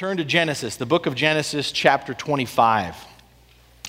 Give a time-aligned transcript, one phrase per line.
[0.00, 2.96] turn to Genesis, the book of Genesis, chapter 25.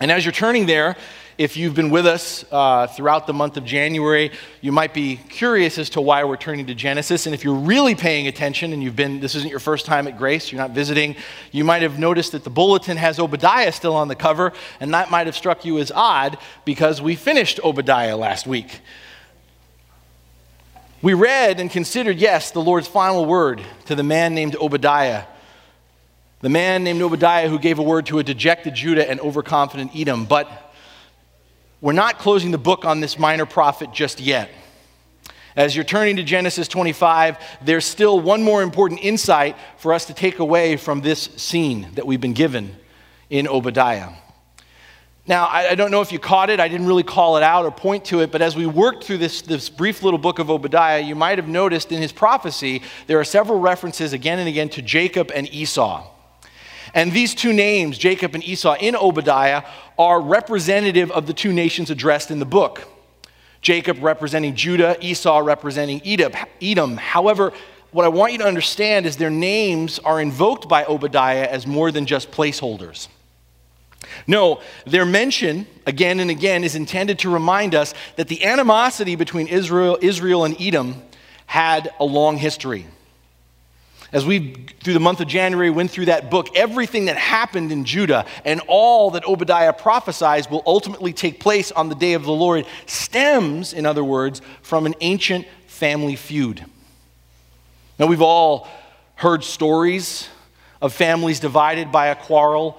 [0.02, 0.98] And as you're turning there,
[1.38, 5.77] if you've been with us uh, throughout the month of January, you might be curious
[5.77, 7.27] as to why we're turning to Genesis.
[7.27, 10.18] And if you're really paying attention and you've been, this isn't your first time at
[10.18, 11.16] Grace, you're not visiting,
[11.54, 14.52] you might have noticed that the bulletin has Obadiah still on the cover,
[14.82, 18.82] and that might have struck you as odd because we finished Obadiah last week.
[21.02, 25.23] We read and considered, yes, the Lord's final word to the man named Obadiah
[26.42, 30.26] the man named Obadiah who gave a word to a dejected Judah and overconfident Edom.
[30.26, 30.50] But
[31.80, 34.50] we're not closing the book on this minor prophet just yet.
[35.55, 40.14] As you're turning to Genesis 25, there's still one more important insight for us to
[40.14, 42.76] take away from this scene that we've been given
[43.30, 44.09] in Obadiah.
[45.28, 46.59] Now, I, don't know if you caught it.
[46.59, 49.20] I didn't really call it out or point to it, but as we worked through
[49.20, 53.20] this, this brief little book of Obadiah, you might have noticed in his prophecy there
[53.20, 56.08] are several references again and again to Jacob and Esau.
[56.94, 59.63] And these two names, Jacob and Esau, in Obadiah,
[59.97, 62.88] are representative of the two nations addressed in the book.
[63.61, 66.97] Jacob representing Judah, Esau representing Edom.
[66.97, 67.53] However,
[67.92, 71.92] what I want you to understand is their names are invoked by Obadiah as more
[71.92, 73.08] than just placeholders.
[74.28, 79.47] No, their mention again and again is intended to remind us that the animosity between
[79.47, 81.02] Israel, Israel and Edom
[81.45, 82.88] had a long history.
[84.14, 87.86] As we, through the month of January, went through that book, everything that happened in
[87.86, 92.31] Judah and all that Obadiah prophesies will ultimately take place on the day of the
[92.31, 96.66] Lord stems, in other words, from an ancient family feud.
[97.98, 98.68] Now, we've all
[99.16, 100.28] heard stories
[100.81, 102.78] of families divided by a quarrel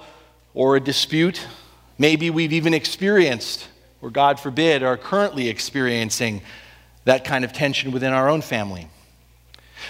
[0.53, 1.47] or a dispute.
[1.97, 3.67] Maybe we've even experienced,
[4.01, 6.41] or God forbid, are currently experiencing
[7.05, 8.87] that kind of tension within our own family.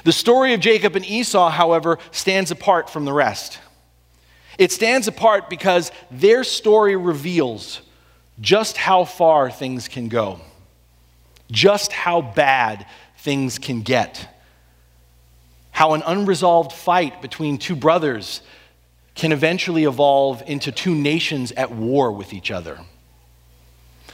[0.03, 3.59] The story of Jacob and Esau, however, stands apart from the rest.
[4.57, 7.81] It stands apart because their story reveals
[8.39, 10.39] just how far things can go,
[11.51, 12.85] just how bad
[13.17, 14.27] things can get,
[15.71, 18.41] how an unresolved fight between two brothers
[19.15, 22.79] can eventually evolve into two nations at war with each other.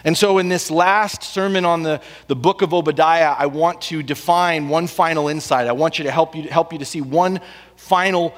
[0.03, 4.01] And so, in this last sermon on the, the book of Obadiah, I want to
[4.01, 5.67] define one final insight.
[5.67, 7.41] I want you to help you, help you to see one
[7.75, 8.33] final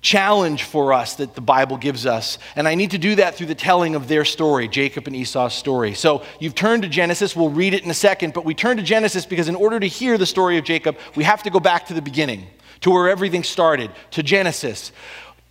[0.00, 2.38] challenge for us that the Bible gives us.
[2.56, 5.54] And I need to do that through the telling of their story, Jacob and Esau's
[5.54, 5.94] story.
[5.94, 7.36] So, you've turned to Genesis.
[7.36, 9.86] We'll read it in a second, but we turn to Genesis because in order to
[9.86, 12.46] hear the story of Jacob, we have to go back to the beginning,
[12.80, 14.90] to where everything started, to Genesis.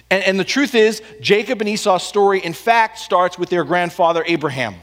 [0.10, 4.24] And, and the truth is, Jacob and Esau's story, in fact, starts with their grandfather
[4.28, 4.76] Abraham.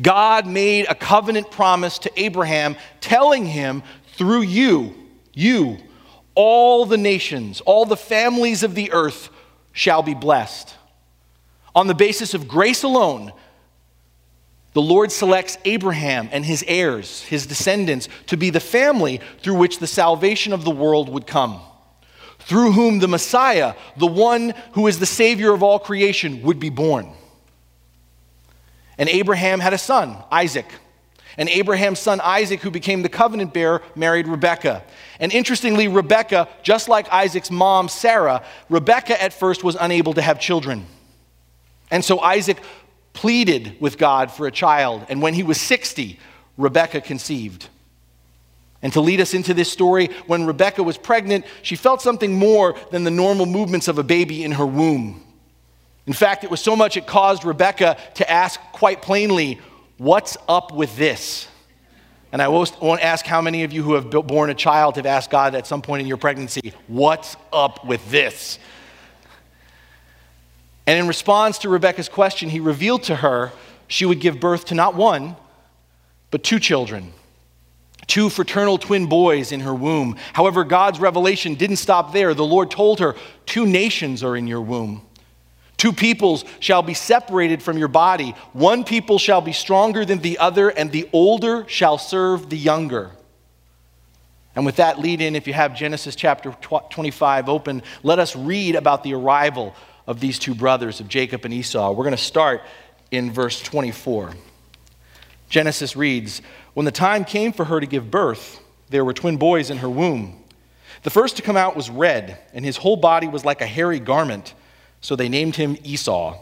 [0.00, 3.82] God made a covenant promise to Abraham, telling him,
[4.14, 4.94] through you,
[5.32, 5.78] you,
[6.34, 9.28] all the nations, all the families of the earth
[9.72, 10.74] shall be blessed.
[11.74, 13.32] On the basis of grace alone,
[14.72, 19.78] the Lord selects Abraham and his heirs, his descendants, to be the family through which
[19.78, 21.60] the salvation of the world would come,
[22.40, 26.70] through whom the Messiah, the one who is the Savior of all creation, would be
[26.70, 27.12] born.
[28.98, 30.66] And Abraham had a son, Isaac.
[31.36, 34.84] And Abraham's son Isaac, who became the covenant bearer, married Rebekah.
[35.18, 40.38] And interestingly, Rebekah, just like Isaac's mom, Sarah, Rebekah at first was unable to have
[40.38, 40.86] children.
[41.90, 42.58] And so Isaac
[43.12, 45.06] pleaded with God for a child.
[45.08, 46.18] And when he was 60,
[46.56, 47.68] Rebekah conceived.
[48.80, 52.76] And to lead us into this story, when Rebekah was pregnant, she felt something more
[52.90, 55.22] than the normal movements of a baby in her womb.
[56.06, 59.60] In fact, it was so much it caused Rebecca to ask quite plainly,
[59.96, 61.46] What's up with this?
[62.32, 65.30] And I won't ask how many of you who have born a child have asked
[65.30, 68.58] God at some point in your pregnancy, What's up with this?
[70.86, 73.52] And in response to Rebecca's question, he revealed to her
[73.86, 75.36] she would give birth to not one,
[76.30, 77.12] but two children,
[78.06, 80.16] two fraternal twin boys in her womb.
[80.32, 82.34] However, God's revelation didn't stop there.
[82.34, 83.14] The Lord told her,
[83.46, 85.02] Two nations are in your womb.
[85.76, 88.34] Two peoples shall be separated from your body.
[88.52, 93.10] One people shall be stronger than the other, and the older shall serve the younger.
[94.56, 98.76] And with that lead in, if you have Genesis chapter 25 open, let us read
[98.76, 99.74] about the arrival
[100.06, 101.90] of these two brothers, of Jacob and Esau.
[101.92, 102.62] We're going to start
[103.10, 104.34] in verse 24.
[105.48, 106.40] Genesis reads
[106.74, 108.60] When the time came for her to give birth,
[108.90, 110.40] there were twin boys in her womb.
[111.02, 113.98] The first to come out was red, and his whole body was like a hairy
[113.98, 114.54] garment
[115.04, 116.34] so they named him Esau.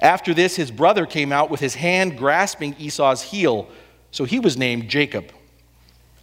[0.00, 3.68] After this, his brother came out with his hand grasping Esau's heel,
[4.10, 5.30] so he was named Jacob.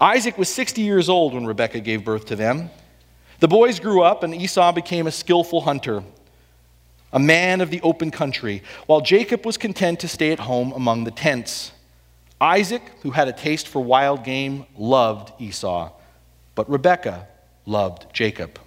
[0.01, 2.69] Isaac was 60 years old when Rebekah gave birth to them.
[3.39, 6.03] The boys grew up, and Esau became a skillful hunter,
[7.13, 11.05] a man of the open country, while Jacob was content to stay at home among
[11.05, 11.71] the tents.
[12.41, 15.93] Isaac, who had a taste for wild game, loved Esau,
[16.55, 17.25] but Rebekah
[17.65, 18.59] loved Jacob.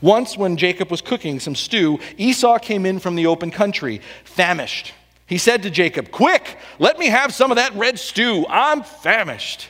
[0.00, 4.92] Once, when Jacob was cooking some stew, Esau came in from the open country, famished.
[5.26, 8.46] He said to Jacob, Quick, let me have some of that red stew.
[8.48, 9.68] I'm famished.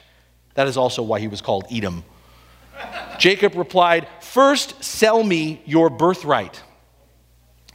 [0.55, 2.05] That is also why he was called Edom.
[3.19, 6.63] Jacob replied, First, sell me your birthright.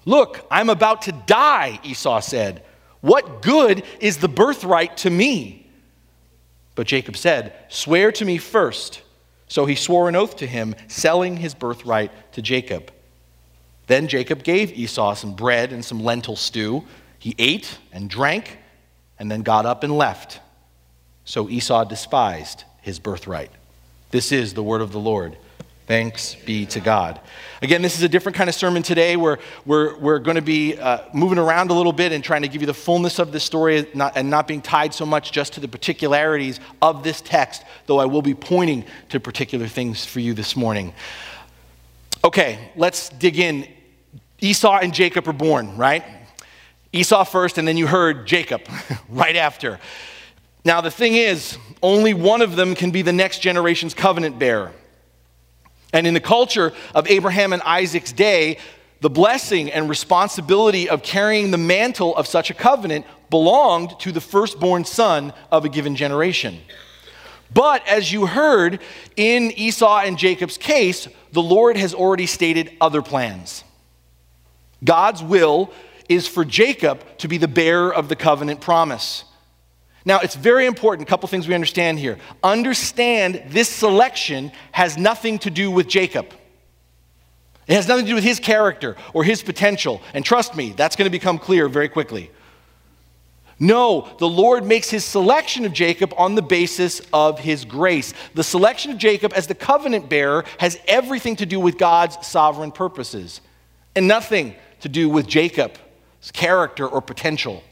[0.05, 2.63] Look, I'm about to die, Esau said.
[3.01, 5.69] What good is the birthright to me?
[6.75, 9.01] But Jacob said, Swear to me first.
[9.51, 12.89] So he swore an oath to him, selling his birthright to Jacob.
[13.86, 16.86] Then Jacob gave Esau some bread and some lentil stew.
[17.19, 18.59] He ate and drank,
[19.19, 20.39] and then got up and left.
[21.25, 23.51] So Esau despised his birthright.
[24.12, 25.36] This is the word of the Lord.
[25.88, 27.19] Thanks be to God.
[27.62, 30.78] Again, this is a different kind of sermon today where we're, we're going to be
[30.78, 33.44] uh, moving around a little bit and trying to give you the fullness of this
[33.44, 37.63] story not, and not being tied so much just to the particularities of this text,
[37.88, 40.94] though I will be pointing to particular things for you this morning.
[42.24, 43.68] Okay, let's dig in.
[44.39, 46.04] Esau and Jacob are born, right?
[46.94, 48.62] Esau first, and then you heard Jacob
[49.10, 49.80] right after.
[50.63, 54.72] Now, the thing is, only one of them can be the next generation's covenant bearer.
[55.93, 58.57] And in the culture of Abraham and Isaac's day,
[59.01, 64.21] the blessing and responsibility of carrying the mantle of such a covenant belonged to the
[64.21, 66.59] firstborn son of a given generation.
[67.53, 68.79] But as you heard
[69.17, 73.63] in Esau and Jacob's case, the Lord has already stated other plans.
[74.83, 75.73] God's will
[76.07, 79.25] is for Jacob to be the bearer of the covenant promise.
[80.03, 82.18] Now, it's very important, a couple things we understand here.
[82.44, 86.33] Understand this selection has nothing to do with Jacob.
[87.68, 90.01] It has nothing to do with his character or his potential.
[90.13, 92.31] And trust me, that's going to become clear very quickly.
[93.59, 98.15] No, the Lord makes his selection of Jacob on the basis of his grace.
[98.33, 102.71] The selection of Jacob as the covenant bearer has everything to do with God's sovereign
[102.71, 103.39] purposes
[103.95, 105.77] and nothing to do with Jacob's
[106.33, 107.63] character or potential.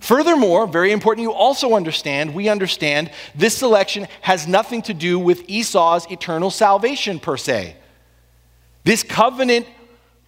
[0.00, 5.48] Furthermore, very important, you also understand, we understand, this selection has nothing to do with
[5.48, 7.76] Esau's eternal salvation per se.
[8.84, 9.66] This covenant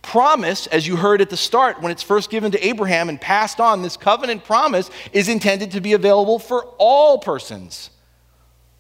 [0.03, 3.61] promise, as you heard at the start when it's first given to Abraham and passed
[3.61, 7.91] on, this covenant promise is intended to be available for all persons.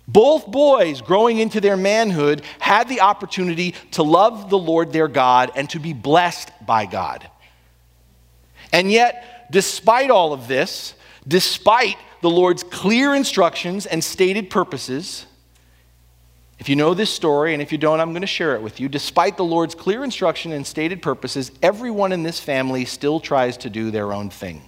[0.08, 5.52] Both boys growing into their manhood had the opportunity to love the Lord their God
[5.54, 7.30] and to be blessed by God.
[8.72, 10.94] And yet, despite all of this,
[11.26, 15.26] despite the Lord's clear instructions and stated purposes,
[16.58, 18.80] if you know this story, and if you don't, I'm going to share it with
[18.80, 18.88] you.
[18.90, 23.70] Despite the Lord's clear instruction and stated purposes, everyone in this family still tries to
[23.70, 24.60] do their own thing.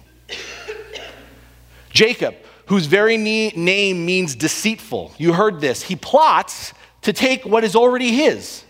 [1.91, 2.33] Jacob,
[2.65, 8.11] whose very name means deceitful, you heard this, he plots to take what is already
[8.11, 8.63] his.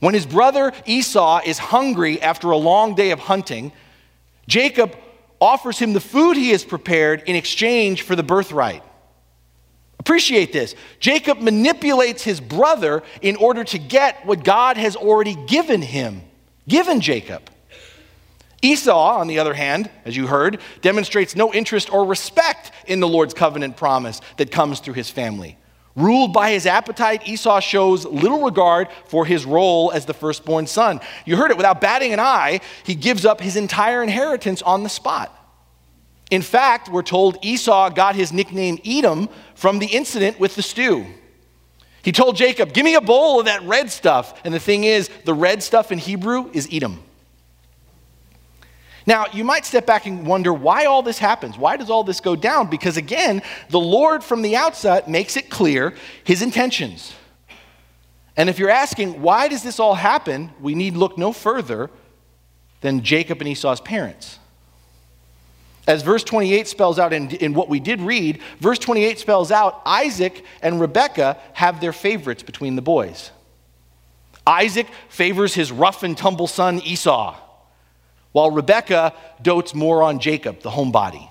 [0.00, 3.70] When his brother Esau is hungry after a long day of hunting,
[4.48, 4.96] Jacob
[5.40, 8.82] offers him the food he has prepared in exchange for the birthright.
[9.98, 10.74] Appreciate this.
[11.00, 16.22] Jacob manipulates his brother in order to get what God has already given him,
[16.68, 17.50] given Jacob.
[18.62, 23.08] Esau, on the other hand, as you heard, demonstrates no interest or respect in the
[23.08, 25.58] Lord's covenant promise that comes through his family.
[25.96, 31.00] Ruled by his appetite, Esau shows little regard for his role as the firstborn son.
[31.24, 34.90] You heard it without batting an eye, he gives up his entire inheritance on the
[34.90, 35.32] spot.
[36.30, 41.06] In fact, we're told Esau got his nickname Edom from the incident with the stew.
[42.02, 44.40] He told Jacob, Give me a bowl of that red stuff.
[44.44, 47.02] And the thing is, the red stuff in Hebrew is Edom.
[49.06, 51.56] Now, you might step back and wonder why all this happens.
[51.56, 52.68] Why does all this go down?
[52.68, 55.94] Because again, the Lord from the outset makes it clear
[56.24, 57.14] his intentions.
[58.36, 61.88] And if you're asking, why does this all happen, we need look no further
[62.80, 64.40] than Jacob and Esau's parents.
[65.86, 69.82] As verse 28 spells out in, in what we did read, verse 28 spells out
[69.86, 73.30] Isaac and Rebekah have their favorites between the boys.
[74.44, 77.36] Isaac favors his rough and tumble son Esau
[78.36, 81.30] while Rebekah dotes more on Jacob, the homebody.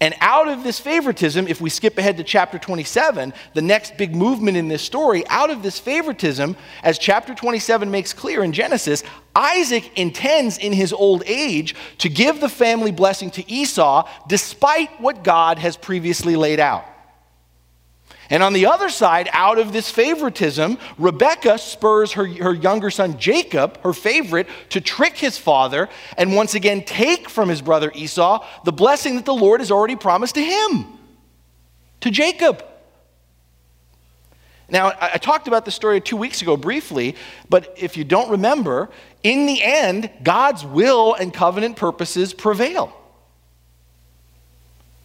[0.00, 4.16] And out of this favoritism, if we skip ahead to chapter 27, the next big
[4.16, 9.04] movement in this story, out of this favoritism, as chapter 27 makes clear in Genesis,
[9.36, 15.22] Isaac intends in his old age to give the family blessing to Esau despite what
[15.22, 16.86] God has previously laid out.
[18.30, 23.18] And on the other side, out of this favoritism, Rebecca spurs her, her younger son
[23.18, 28.46] Jacob, her favorite, to trick his father and once again take from his brother Esau
[28.64, 30.86] the blessing that the Lord has already promised to him,
[32.00, 32.64] to Jacob.
[34.68, 37.16] Now, I, I talked about this story two weeks ago briefly,
[37.48, 38.90] but if you don't remember,
[39.22, 42.92] in the end, God's will and covenant purposes prevail.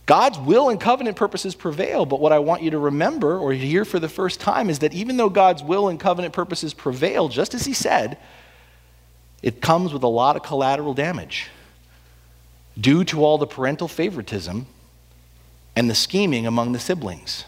[0.05, 3.86] God's will and covenant purposes prevail, but what I want you to remember or hear
[3.86, 7.53] for the first time is that even though God's will and covenant purposes prevail, just
[7.53, 8.17] as He said,
[9.41, 11.50] it comes with a lot of collateral damage
[12.79, 14.65] due to all the parental favoritism
[15.75, 17.45] and the scheming among the siblings.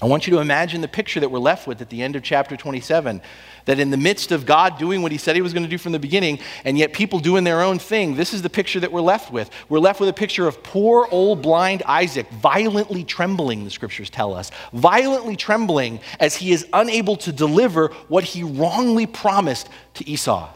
[0.00, 2.22] I want you to imagine the picture that we're left with at the end of
[2.22, 3.22] chapter 27
[3.64, 5.78] that in the midst of God doing what he said he was going to do
[5.78, 8.92] from the beginning, and yet people doing their own thing, this is the picture that
[8.92, 9.50] we're left with.
[9.70, 14.34] We're left with a picture of poor old blind Isaac violently trembling, the scriptures tell
[14.34, 20.48] us, violently trembling as he is unable to deliver what he wrongly promised to Esau.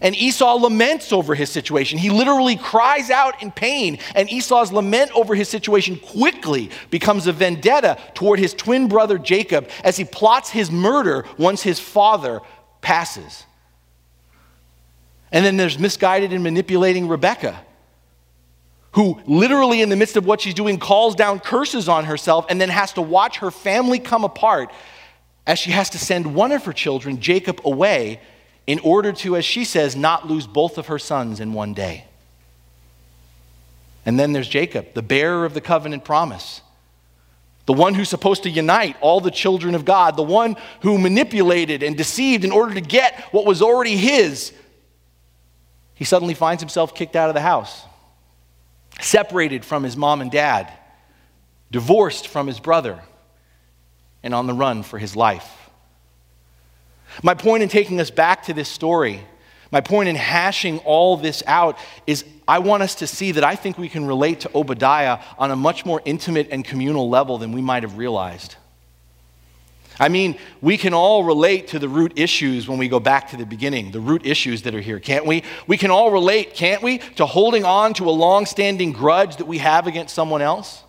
[0.00, 1.98] And Esau laments over his situation.
[1.98, 3.98] He literally cries out in pain.
[4.14, 9.68] And Esau's lament over his situation quickly becomes a vendetta toward his twin brother Jacob
[9.82, 12.40] as he plots his murder once his father
[12.82, 13.44] passes.
[15.32, 17.60] And then there's misguided and manipulating Rebecca,
[18.92, 22.60] who literally, in the midst of what she's doing, calls down curses on herself and
[22.60, 24.72] then has to watch her family come apart
[25.46, 28.20] as she has to send one of her children, Jacob, away
[28.66, 32.04] in order to, as she says, not lose both of her sons in one day.
[34.04, 36.60] And then there's Jacob, the bearer of the covenant promise,
[37.66, 41.82] the one who's supposed to unite all the children of God, the one who manipulated
[41.82, 44.52] and deceived in order to get what was already his.
[45.94, 47.82] He suddenly finds himself kicked out of the house,
[49.00, 50.72] separated from his mom and dad,
[51.70, 53.00] divorced from his brother,
[54.22, 55.55] and on the run for his life.
[57.22, 59.20] My point in taking us back to this story,
[59.70, 63.56] my point in hashing all this out is I want us to see that I
[63.56, 67.52] think we can relate to Obadiah on a much more intimate and communal level than
[67.52, 68.56] we might have realized.
[69.98, 73.36] I mean, we can all relate to the root issues when we go back to
[73.36, 75.42] the beginning, the root issues that are here, can't we?
[75.66, 79.46] We can all relate, can't we, to holding on to a long standing grudge that
[79.46, 80.82] we have against someone else?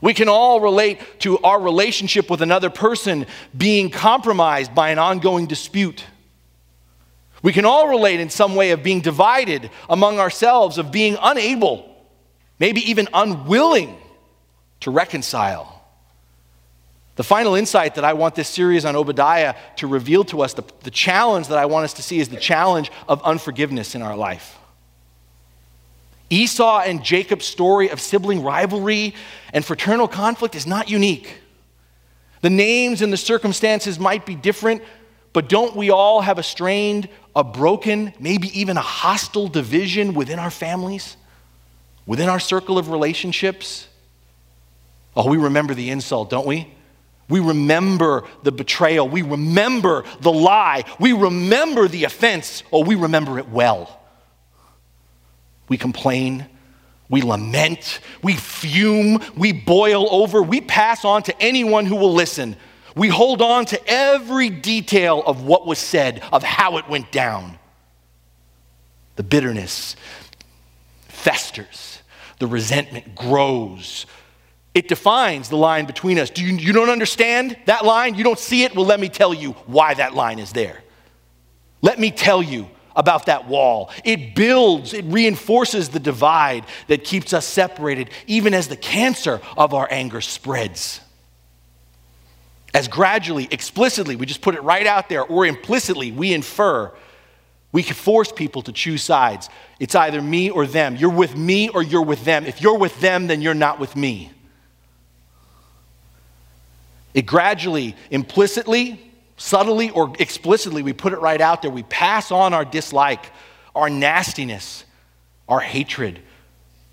[0.00, 3.26] We can all relate to our relationship with another person
[3.56, 6.04] being compromised by an ongoing dispute.
[7.42, 11.94] We can all relate in some way of being divided among ourselves, of being unable,
[12.58, 13.96] maybe even unwilling
[14.80, 15.80] to reconcile.
[17.16, 20.64] The final insight that I want this series on Obadiah to reveal to us, the,
[20.84, 24.16] the challenge that I want us to see, is the challenge of unforgiveness in our
[24.16, 24.59] life.
[26.30, 29.14] Esau and Jacob's story of sibling rivalry
[29.52, 31.38] and fraternal conflict is not unique.
[32.40, 34.82] The names and the circumstances might be different,
[35.32, 40.38] but don't we all have a strained, a broken, maybe even a hostile division within
[40.38, 41.16] our families,
[42.06, 43.88] within our circle of relationships?
[45.16, 46.72] Oh, we remember the insult, don't we?
[47.28, 49.08] We remember the betrayal.
[49.08, 50.84] We remember the lie.
[50.98, 52.62] We remember the offense.
[52.72, 53.99] Oh, we remember it well.
[55.70, 56.46] We complain,
[57.08, 62.56] we lament, we fume, we boil over, we pass on to anyone who will listen.
[62.96, 67.56] We hold on to every detail of what was said, of how it went down.
[69.14, 69.94] The bitterness
[71.06, 72.02] festers,
[72.40, 74.06] the resentment grows.
[74.74, 76.30] It defines the line between us.
[76.30, 78.16] Do you, you don't understand that line?
[78.16, 78.74] You don't see it?
[78.74, 80.82] Well, let me tell you why that line is there.
[81.80, 83.90] Let me tell you about that wall.
[84.04, 89.74] It builds, it reinforces the divide that keeps us separated, even as the cancer of
[89.74, 91.00] our anger spreads.
[92.72, 96.92] As gradually, explicitly, we just put it right out there, or implicitly, we infer,
[97.72, 99.48] we can force people to choose sides.
[99.78, 100.96] It's either me or them.
[100.96, 102.44] You're with me or you're with them.
[102.44, 104.32] If you're with them, then you're not with me.
[107.14, 109.09] It gradually, implicitly,
[109.40, 111.70] subtly or explicitly, we put it right out there.
[111.70, 113.32] We pass on our dislike,
[113.74, 114.84] our nastiness,
[115.48, 116.20] our hatred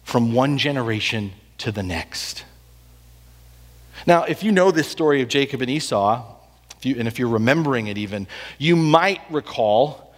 [0.04, 2.46] from one generation to the next.
[4.06, 6.24] Now, if you know this story of Jacob and Esau,
[6.78, 8.28] if you, and if you're remembering it even,
[8.58, 10.16] you might recall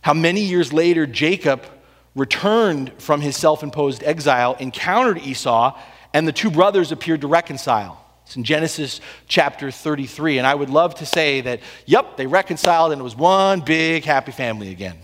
[0.00, 1.66] how many years later Jacob
[2.14, 5.78] returned from his self imposed exile, encountered Esau,
[6.14, 8.05] and the two brothers appeared to reconcile.
[8.26, 10.38] It's in Genesis chapter 33.
[10.38, 14.04] And I would love to say that, yep, they reconciled and it was one big
[14.04, 14.96] happy family again.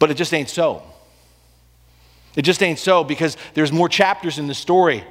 [0.00, 0.82] But it just ain't so.
[2.34, 5.04] It just ain't so because there's more chapters in the story.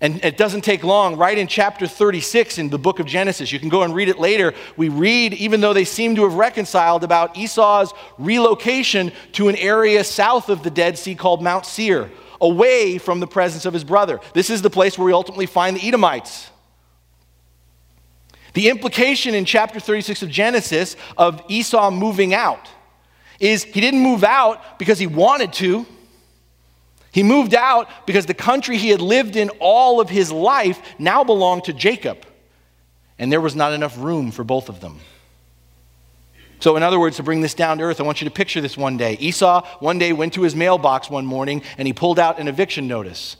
[0.00, 3.52] And it doesn't take long, right in chapter 36 in the book of Genesis.
[3.52, 4.54] You can go and read it later.
[4.76, 10.04] We read, even though they seem to have reconciled, about Esau's relocation to an area
[10.04, 12.08] south of the Dead Sea called Mount Seir,
[12.40, 14.20] away from the presence of his brother.
[14.34, 16.50] This is the place where we ultimately find the Edomites.
[18.54, 22.68] The implication in chapter 36 of Genesis of Esau moving out
[23.38, 25.86] is he didn't move out because he wanted to.
[27.12, 31.24] He moved out because the country he had lived in all of his life now
[31.24, 32.24] belonged to Jacob,
[33.18, 35.00] and there was not enough room for both of them.
[36.60, 38.60] So, in other words, to bring this down to earth, I want you to picture
[38.60, 39.16] this one day.
[39.20, 42.88] Esau one day went to his mailbox one morning and he pulled out an eviction
[42.88, 43.36] notice.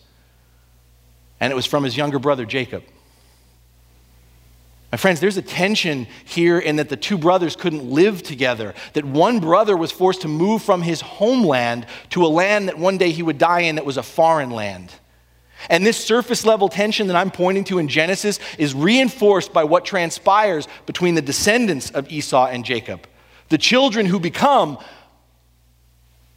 [1.41, 2.85] And it was from his younger brother, Jacob.
[4.91, 9.05] My friends, there's a tension here in that the two brothers couldn't live together, that
[9.05, 13.11] one brother was forced to move from his homeland to a land that one day
[13.11, 14.93] he would die in that was a foreign land.
[15.69, 19.85] And this surface level tension that I'm pointing to in Genesis is reinforced by what
[19.85, 23.07] transpires between the descendants of Esau and Jacob,
[23.49, 24.79] the children who become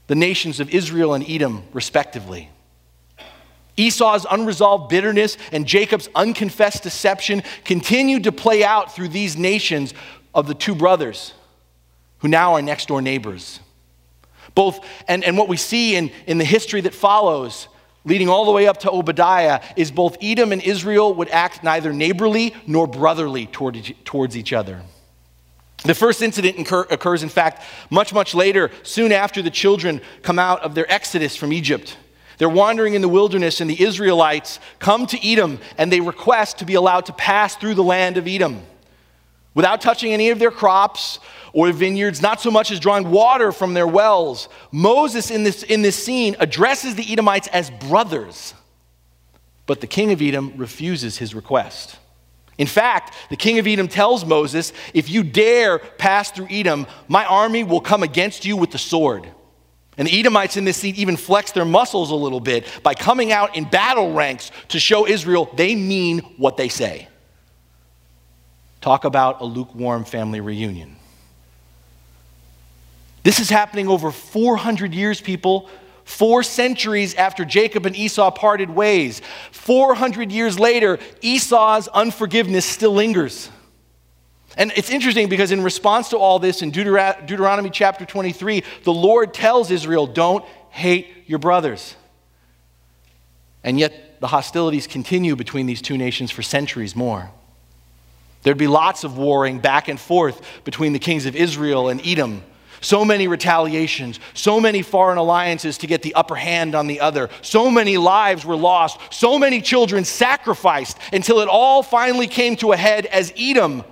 [0.08, 2.50] the nations of Israel and Edom, respectively.
[3.78, 9.94] Esau's unresolved bitterness and Jacob's unconfessed deception continued to play out through these nations
[10.34, 11.34] of the two brothers
[12.20, 13.60] who now are next door neighbors.
[14.54, 17.68] Both, and, and what we see in, in the history that follows,
[18.06, 21.94] leading all the way up to Obadiah, is both Edom and Israel would act neither
[21.94, 24.82] neighborly nor brotherly toward towards each other.
[25.84, 30.38] The first incident incur, occurs, in fact, much, much later, soon after the children come
[30.38, 31.98] out of their exodus from Egypt.
[32.38, 36.66] They're wandering in the wilderness, and the Israelites come to Edom and they request to
[36.66, 38.62] be allowed to pass through the land of Edom
[39.54, 41.20] without touching any of their crops
[41.54, 44.48] or vineyards, not so much as drawing water from their wells.
[44.72, 48.54] Moses, in this, in this scene, addresses the Edomites as brothers,
[49.66, 51.98] but the king of Edom refuses his request.
[52.58, 57.26] In fact, the king of Edom tells Moses, If you dare pass through Edom, my
[57.26, 59.28] army will come against you with the sword.
[59.98, 63.32] And the Edomites in this scene even flex their muscles a little bit by coming
[63.32, 67.08] out in battle ranks to show Israel they mean what they say.
[68.82, 70.96] Talk about a lukewarm family reunion.
[73.24, 75.70] This is happening over 400 years, people.
[76.04, 79.22] Four centuries after Jacob and Esau parted ways.
[79.52, 83.50] 400 years later, Esau's unforgiveness still lingers.
[84.58, 88.92] And it's interesting because, in response to all this, in Deuteron- Deuteronomy chapter 23, the
[88.92, 91.96] Lord tells Israel, Don't hate your brothers.
[93.64, 97.32] And yet, the hostilities continue between these two nations for centuries more.
[98.44, 102.44] There'd be lots of warring back and forth between the kings of Israel and Edom.
[102.84, 107.30] So many retaliations, so many foreign alliances to get the upper hand on the other.
[107.44, 112.72] So many lives were lost, so many children sacrificed until it all finally came to
[112.72, 113.84] a head as Edom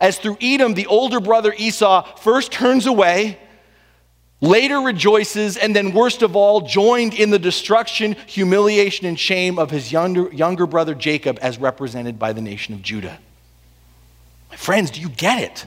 [0.00, 3.38] as through Edom, the older brother Esau first turns away,
[4.40, 9.70] later rejoices, and then, worst of all, joined in the destruction, humiliation, and shame of
[9.70, 13.18] his younger, younger brother Jacob, as represented by the nation of Judah.
[14.50, 15.66] My friends, do you get it?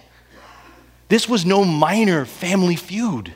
[1.09, 3.33] This was no minor family feud.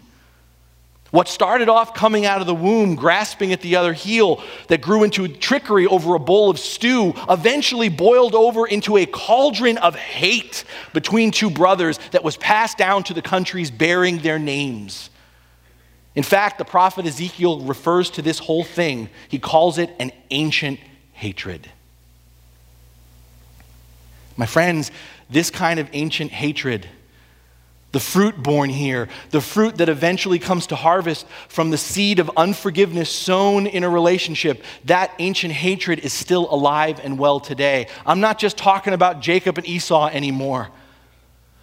[1.12, 5.04] What started off coming out of the womb, grasping at the other heel, that grew
[5.04, 10.66] into trickery over a bowl of stew, eventually boiled over into a cauldron of hate
[10.94, 15.10] between two brothers that was passed down to the countries bearing their names.
[16.16, 20.80] In fact, the prophet Ezekiel refers to this whole thing, he calls it an ancient
[21.14, 21.70] hatred.
[24.38, 24.92] My friends,
[25.30, 26.88] this kind of ancient hatred
[27.96, 32.30] the fruit born here, the fruit that eventually comes to harvest from the seed of
[32.36, 37.88] unforgiveness sown in a relationship, that ancient hatred is still alive and well today.
[38.06, 40.72] I'm not just talking about Jacob and Esau anymore.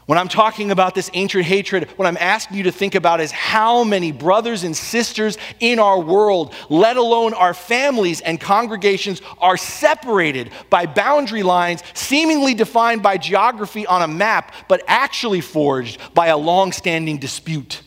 [0.07, 3.31] When I'm talking about this ancient hatred, what I'm asking you to think about is
[3.31, 9.57] how many brothers and sisters in our world, let alone our families and congregations, are
[9.57, 16.27] separated by boundary lines seemingly defined by geography on a map, but actually forged by
[16.27, 17.83] a long standing dispute,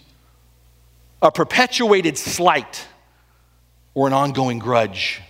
[1.22, 2.88] a perpetuated slight,
[3.94, 5.22] or an ongoing grudge.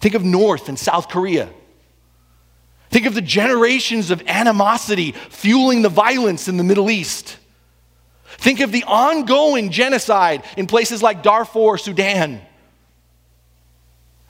[0.00, 1.48] Think of North and South Korea.
[2.92, 7.38] Think of the generations of animosity fueling the violence in the Middle East.
[8.26, 12.42] Think of the ongoing genocide in places like Darfur, Sudan.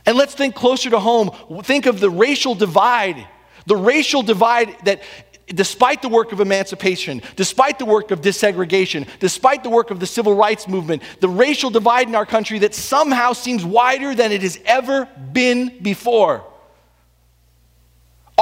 [0.06, 1.30] And let's think closer to home.
[1.64, 3.26] Think of the racial divide,
[3.66, 5.02] the racial divide that
[5.48, 10.06] despite the work of emancipation, despite the work of desegregation, despite the work of the
[10.06, 14.42] civil rights movement, the racial divide in our country that somehow seems wider than it
[14.42, 16.44] has ever been before.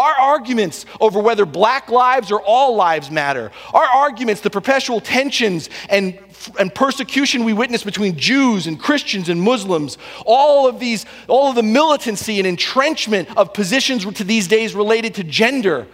[0.01, 5.69] Our arguments over whether black lives or all lives matter, our arguments, the perpetual tensions
[5.91, 6.19] and,
[6.59, 11.55] and persecution we witness between Jews and Christians and Muslims, all of these, all of
[11.55, 15.87] the militancy and entrenchment of positions to these days related to gender,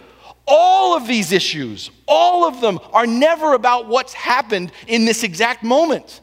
[0.47, 5.63] all of these issues, all of them are never about what's happened in this exact
[5.63, 6.21] moment.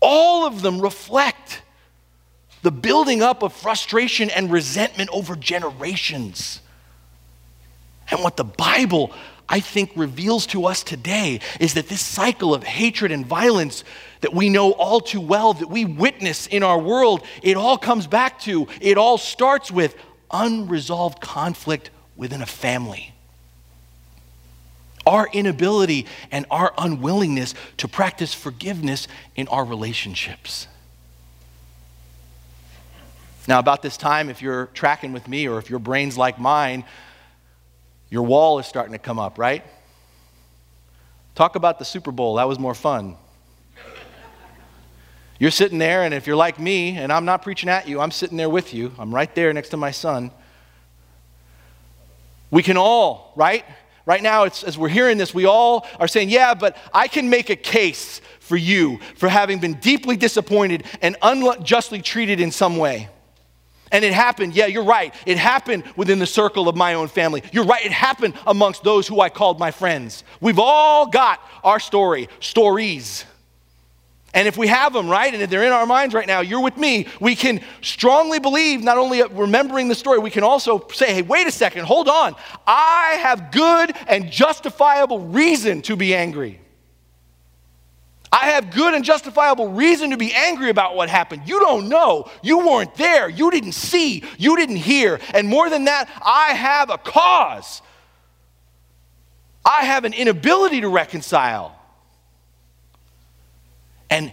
[0.00, 1.60] All of them reflect
[2.62, 6.60] the building up of frustration and resentment over generations.
[8.10, 9.12] And what the Bible,
[9.48, 13.84] I think, reveals to us today is that this cycle of hatred and violence
[14.20, 18.06] that we know all too well, that we witness in our world, it all comes
[18.06, 19.96] back to, it all starts with
[20.30, 23.14] unresolved conflict within a family.
[25.06, 30.66] Our inability and our unwillingness to practice forgiveness in our relationships.
[33.48, 36.84] Now, about this time, if you're tracking with me or if your brain's like mine,
[38.10, 39.64] your wall is starting to come up, right?
[41.34, 42.34] Talk about the Super Bowl.
[42.34, 43.16] That was more fun.
[45.38, 48.10] You're sitting there, and if you're like me, and I'm not preaching at you, I'm
[48.10, 48.92] sitting there with you.
[48.98, 50.32] I'm right there next to my son.
[52.50, 53.64] We can all, right?
[54.04, 57.48] Right now, as we're hearing this, we all are saying, Yeah, but I can make
[57.48, 63.08] a case for you for having been deeply disappointed and unjustly treated in some way.
[63.92, 65.14] And it happened, yeah, you're right.
[65.26, 67.42] It happened within the circle of my own family.
[67.52, 70.24] You're right, it happened amongst those who I called my friends.
[70.40, 73.24] We've all got our story, stories.
[74.32, 76.62] And if we have them, right, and if they're in our minds right now, you're
[76.62, 81.12] with me, we can strongly believe, not only remembering the story, we can also say,
[81.12, 82.36] hey, wait a second, hold on.
[82.64, 86.60] I have good and justifiable reason to be angry.
[88.32, 91.42] I have good and justifiable reason to be angry about what happened.
[91.46, 92.30] You don't know.
[92.42, 93.28] You weren't there.
[93.28, 94.22] You didn't see.
[94.38, 95.18] You didn't hear.
[95.34, 97.82] And more than that, I have a cause.
[99.64, 101.76] I have an inability to reconcile.
[104.08, 104.32] And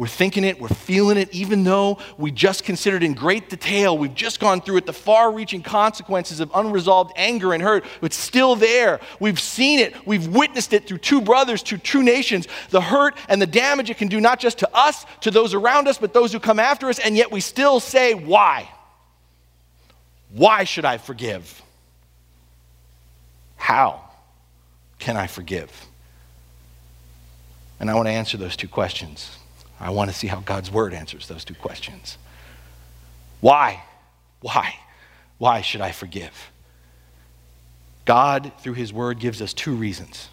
[0.00, 4.14] we're thinking it, we're feeling it, even though we just considered in great detail, we've
[4.14, 7.84] just gone through it, the far reaching consequences of unresolved anger and hurt.
[8.00, 8.98] It's still there.
[9.20, 13.42] We've seen it, we've witnessed it through two brothers, two true nations, the hurt and
[13.42, 16.32] the damage it can do, not just to us, to those around us, but those
[16.32, 18.70] who come after us, and yet we still say, Why?
[20.32, 21.60] Why should I forgive?
[23.56, 24.00] How
[24.98, 25.70] can I forgive?
[27.78, 29.36] And I want to answer those two questions.
[29.80, 32.18] I want to see how God's word answers those two questions.
[33.40, 33.82] Why?
[34.40, 34.74] Why?
[35.38, 36.50] Why should I forgive?
[38.04, 40.28] God, through his word, gives us two reasons.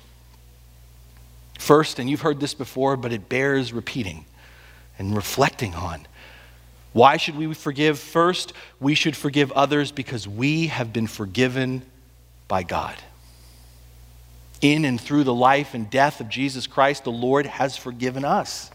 [1.58, 4.26] First, and you've heard this before, but it bears repeating
[5.00, 6.06] and reflecting on.
[6.94, 8.00] Why should we forgive?
[8.00, 11.84] First, we should forgive others because we have been forgiven
[12.48, 12.96] by God.
[14.62, 18.72] In and through the life and death of Jesus Christ, the Lord has forgiven us.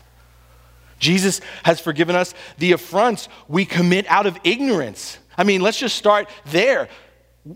[1.03, 5.19] Jesus has forgiven us the affronts we commit out of ignorance.
[5.37, 6.89] I mean, let's just start there.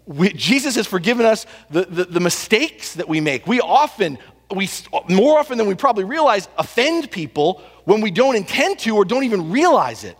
[0.04, 3.46] We, Jesus has forgiven us the, the, the mistakes that we make.
[3.46, 4.18] We often,
[4.54, 4.68] we,
[5.08, 9.22] more often than we probably realize, offend people when we don't intend to or don't
[9.22, 10.18] even realize it.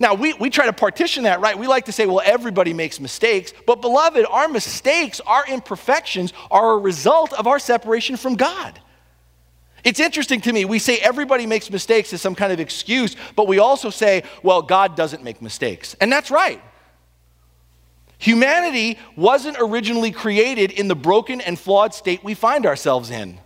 [0.00, 1.58] Now, we, we try to partition that, right?
[1.58, 3.52] We like to say, well, everybody makes mistakes.
[3.66, 8.80] But, beloved, our mistakes, our imperfections are a result of our separation from God.
[9.84, 10.64] It's interesting to me.
[10.64, 14.62] We say everybody makes mistakes as some kind of excuse, but we also say, well,
[14.62, 15.94] God doesn't make mistakes.
[16.00, 16.60] And that's right.
[18.18, 23.38] Humanity wasn't originally created in the broken and flawed state we find ourselves in.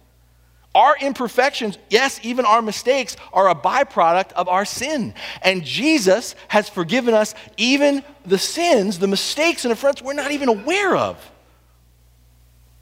[0.74, 5.12] Our imperfections, yes, even our mistakes, are a byproduct of our sin.
[5.42, 10.48] And Jesus has forgiven us even the sins, the mistakes and affronts we're not even
[10.48, 11.18] aware of.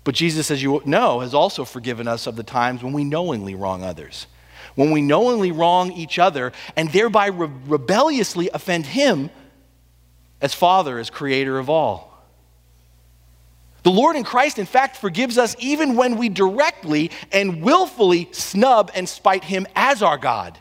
[0.05, 3.55] But Jesus, as you know, has also forgiven us of the times when we knowingly
[3.55, 4.27] wrong others,
[4.75, 9.31] when we knowingly wrong each other and thereby re- rebelliously offend Him
[10.41, 12.09] as Father, as Creator of all.
[13.83, 18.91] The Lord in Christ, in fact, forgives us even when we directly and willfully snub
[18.95, 20.59] and spite Him as our God.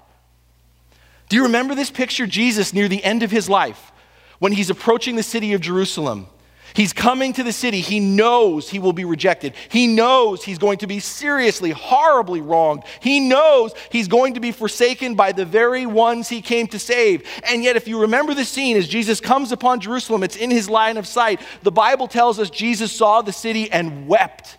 [1.30, 2.25] Do you remember this picture?
[2.25, 3.91] Jesus near the end of his life,
[4.39, 6.28] when he's approaching the city of Jerusalem
[6.73, 7.82] He's coming to the city.
[7.82, 9.53] He knows he will be rejected.
[9.69, 12.84] He knows he's going to be seriously, horribly wronged.
[12.99, 17.27] He knows he's going to be forsaken by the very ones he came to save.
[17.43, 20.69] And yet, if you remember the scene as Jesus comes upon Jerusalem, it's in his
[20.69, 21.41] line of sight.
[21.63, 24.58] The Bible tells us Jesus saw the city and wept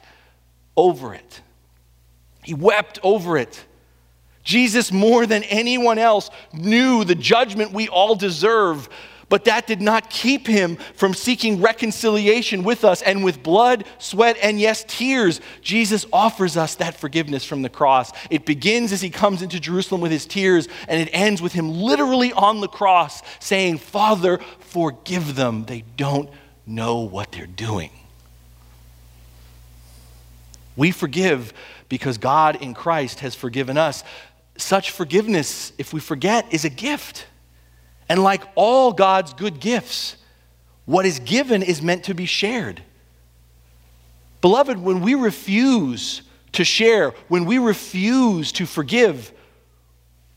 [0.77, 1.41] over it.
[2.43, 3.65] He wept over it.
[4.43, 8.89] Jesus, more than anyone else, knew the judgment we all deserve
[9.31, 13.01] but that did not keep him from seeking reconciliation with us.
[13.01, 18.11] And with blood, sweat, and yes, tears, Jesus offers us that forgiveness from the cross.
[18.29, 21.71] It begins as he comes into Jerusalem with his tears, and it ends with him
[21.71, 25.65] literally on the cross saying, Father, forgive them.
[25.65, 26.29] They don't
[26.67, 27.91] know what they're doing.
[30.77, 31.53] We forgive
[31.89, 34.03] because God in Christ has forgiven us.
[34.57, 37.27] Such forgiveness, if we forget, is a gift.
[38.11, 40.17] And like all God's good gifts,
[40.85, 42.83] what is given is meant to be shared.
[44.41, 49.31] Beloved, when we refuse to share, when we refuse to forgive,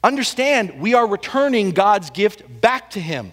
[0.03, 3.31] understand we are returning God's gift back to Him.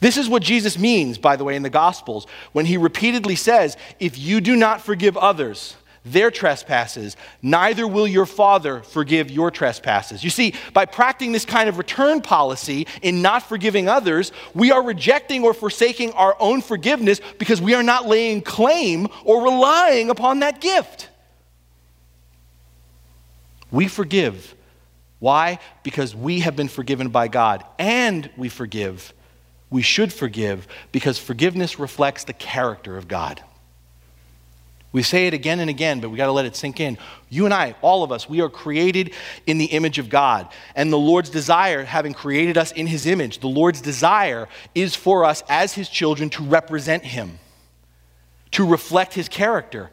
[0.00, 3.76] This is what Jesus means, by the way, in the Gospels, when He repeatedly says,
[3.98, 10.24] If you do not forgive others, their trespasses, neither will your Father forgive your trespasses.
[10.24, 14.82] You see, by practicing this kind of return policy in not forgiving others, we are
[14.82, 20.40] rejecting or forsaking our own forgiveness because we are not laying claim or relying upon
[20.40, 21.08] that gift.
[23.70, 24.54] We forgive.
[25.18, 25.58] Why?
[25.82, 29.12] Because we have been forgiven by God and we forgive.
[29.68, 33.42] We should forgive because forgiveness reflects the character of God.
[34.92, 36.98] We say it again and again, but we got to let it sink in.
[37.28, 39.14] You and I, all of us, we are created
[39.46, 40.48] in the image of God.
[40.74, 45.24] And the Lord's desire, having created us in his image, the Lord's desire is for
[45.24, 47.38] us as his children to represent him,
[48.50, 49.90] to reflect his character.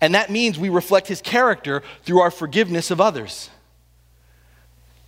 [0.00, 3.48] And that means we reflect his character through our forgiveness of others.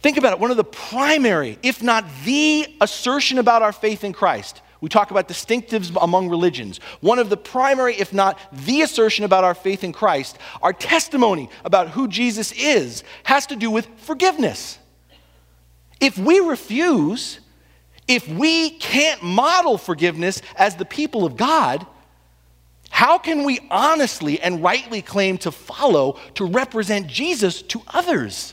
[0.01, 0.39] Think about it.
[0.39, 5.11] One of the primary, if not the assertion about our faith in Christ we talk
[5.11, 6.79] about distinctives among religions.
[7.01, 11.49] One of the primary, if not the assertion about our faith in Christ, our testimony
[11.65, 14.79] about who Jesus is, has to do with forgiveness.
[16.01, 17.41] If we refuse,
[18.07, 21.87] if we can't model forgiveness as the people of God,
[22.91, 28.53] how can we honestly and rightly claim to follow, to represent Jesus to others,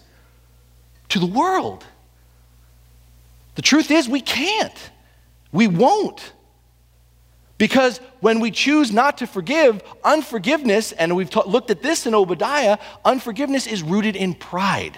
[1.09, 1.83] to the world?
[3.55, 4.91] The truth is, we can't.
[5.51, 6.33] We won't.
[7.57, 12.15] Because when we choose not to forgive, unforgiveness, and we've ta- looked at this in
[12.15, 14.97] Obadiah, unforgiveness is rooted in pride.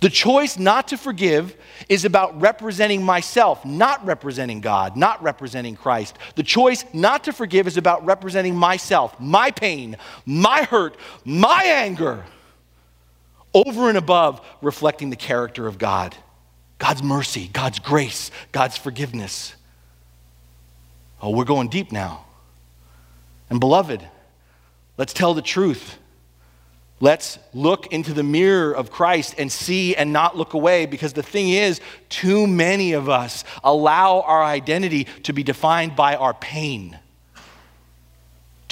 [0.00, 1.56] The choice not to forgive
[1.88, 6.18] is about representing myself, not representing God, not representing Christ.
[6.36, 12.24] The choice not to forgive is about representing myself, my pain, my hurt, my anger,
[13.54, 16.14] over and above reflecting the character of God.
[16.78, 19.54] God's mercy, God's grace, God's forgiveness.
[21.20, 22.26] Oh, we're going deep now.
[23.48, 24.06] And beloved,
[24.98, 25.98] let's tell the truth.
[26.98, 31.22] Let's look into the mirror of Christ and see and not look away because the
[31.22, 36.98] thing is, too many of us allow our identity to be defined by our pain.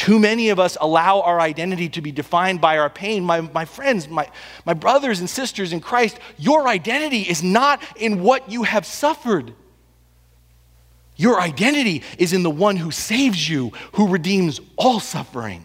[0.04, 3.24] Too many of us allow our identity to be defined by our pain.
[3.24, 4.28] My, my friends, my,
[4.66, 9.54] my brothers and sisters in Christ, your identity is not in what you have suffered.
[11.16, 15.64] Your identity is in the one who saves you, who redeems all suffering.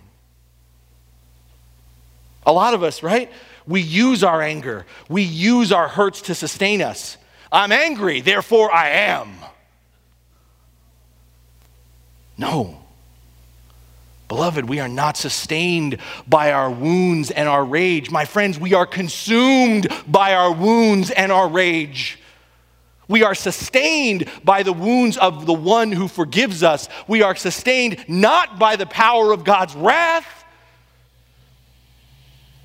[2.45, 3.29] A lot of us, right?
[3.67, 7.17] We use our anger, we use our hurts to sustain us.
[7.51, 9.35] I'm angry, therefore I am.
[12.37, 12.85] No.
[14.29, 18.11] Beloved, we are not sustained by our wounds and our rage.
[18.11, 22.19] My friends, we are consumed by our wounds and our rage.
[23.07, 26.87] We are sustained by the wounds of the one who forgives us.
[27.07, 30.45] We are sustained not by the power of God's wrath,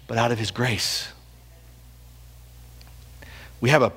[0.07, 1.09] but out of his grace.
[3.63, 3.93] We have a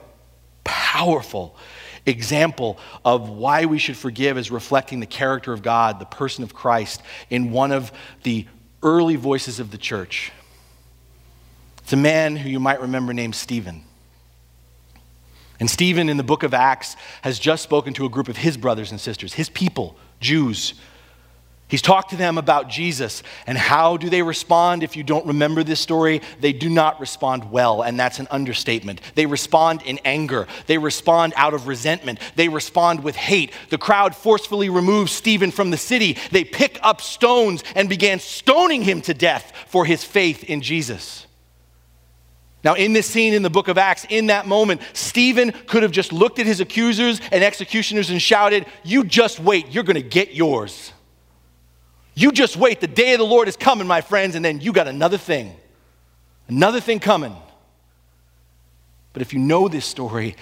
[0.64, 1.58] powerful
[2.08, 6.54] example of why we should forgive is reflecting the character of God, the person of
[6.54, 7.91] Christ, in one of
[8.24, 8.48] the
[8.82, 10.32] early voices of the church.
[11.80, 13.84] It's a man who you might remember named Stephen.
[15.60, 18.58] And Stephen in the book of Acts has just spoken to a group of his
[18.58, 20.76] brothers and sisters, his people, Jews.
[21.70, 23.24] He's talked to them about Jesus.
[23.46, 24.84] And how do they respond?
[24.84, 29.02] If you don't remember this story, they do not respond well, and that's an understatement.
[29.16, 33.52] They respond in anger, they respond out of resentment, they respond with hate.
[33.70, 36.18] The crowd forcefully removes Stephen from the city.
[36.32, 41.26] They pick up stones and began stoning him to death for his faith in Jesus.
[42.64, 45.92] Now, in this scene in the book of Acts, in that moment, Stephen could have
[45.92, 50.02] just looked at his accusers and executioners and shouted, You just wait, you're going to
[50.02, 50.94] get yours.
[52.18, 52.82] You just wait.
[52.82, 55.56] The day of the Lord is coming, my friends, and then you got another thing.
[56.48, 57.36] Another thing coming.
[59.14, 60.36] But if you know this story,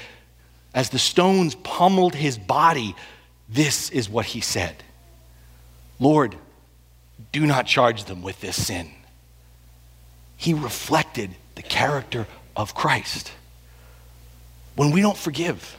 [0.74, 2.96] as the stones pummeled his body,
[3.50, 4.84] this is what he said
[6.00, 6.38] Lord,
[7.34, 8.90] do not charge them with this sin.
[10.38, 13.34] He reflected the character of Christ.
[14.78, 15.78] When we don't forgive,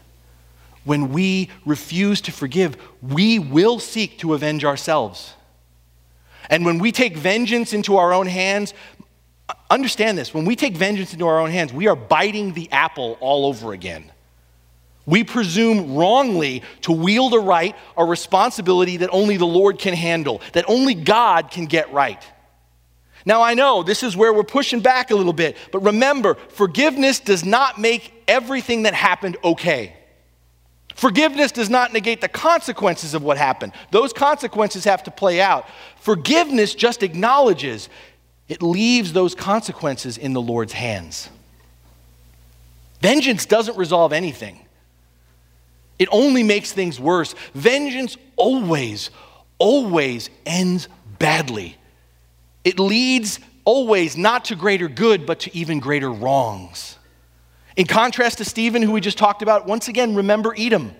[0.84, 5.32] when we refuse to forgive, we will seek to avenge ourselves.
[6.50, 8.74] And when we take vengeance into our own hands,
[9.70, 13.16] understand this when we take vengeance into our own hands, we are biting the apple
[13.20, 14.12] all over again.
[15.06, 20.42] We presume wrongly to wield a right, a responsibility that only the Lord can handle,
[20.52, 22.22] that only God can get right.
[23.24, 27.20] Now, I know this is where we're pushing back a little bit, but remember, forgiveness
[27.20, 29.96] does not make everything that happened okay.
[30.96, 33.72] Forgiveness does not negate the consequences of what happened.
[33.90, 35.68] Those consequences have to play out.
[36.00, 37.90] Forgiveness just acknowledges,
[38.48, 41.28] it leaves those consequences in the Lord's hands.
[43.02, 44.58] Vengeance doesn't resolve anything,
[45.98, 47.34] it only makes things worse.
[47.54, 49.10] Vengeance always,
[49.58, 51.76] always ends badly.
[52.64, 56.95] It leads always not to greater good, but to even greater wrongs.
[57.76, 60.94] In contrast to Stephen, who we just talked about, once again, remember Edom.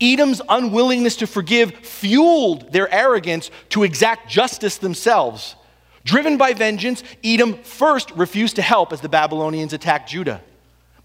[0.00, 5.56] Edom's unwillingness to forgive fueled their arrogance to exact justice themselves.
[6.04, 10.42] Driven by vengeance, Edom first refused to help as the Babylonians attacked Judah.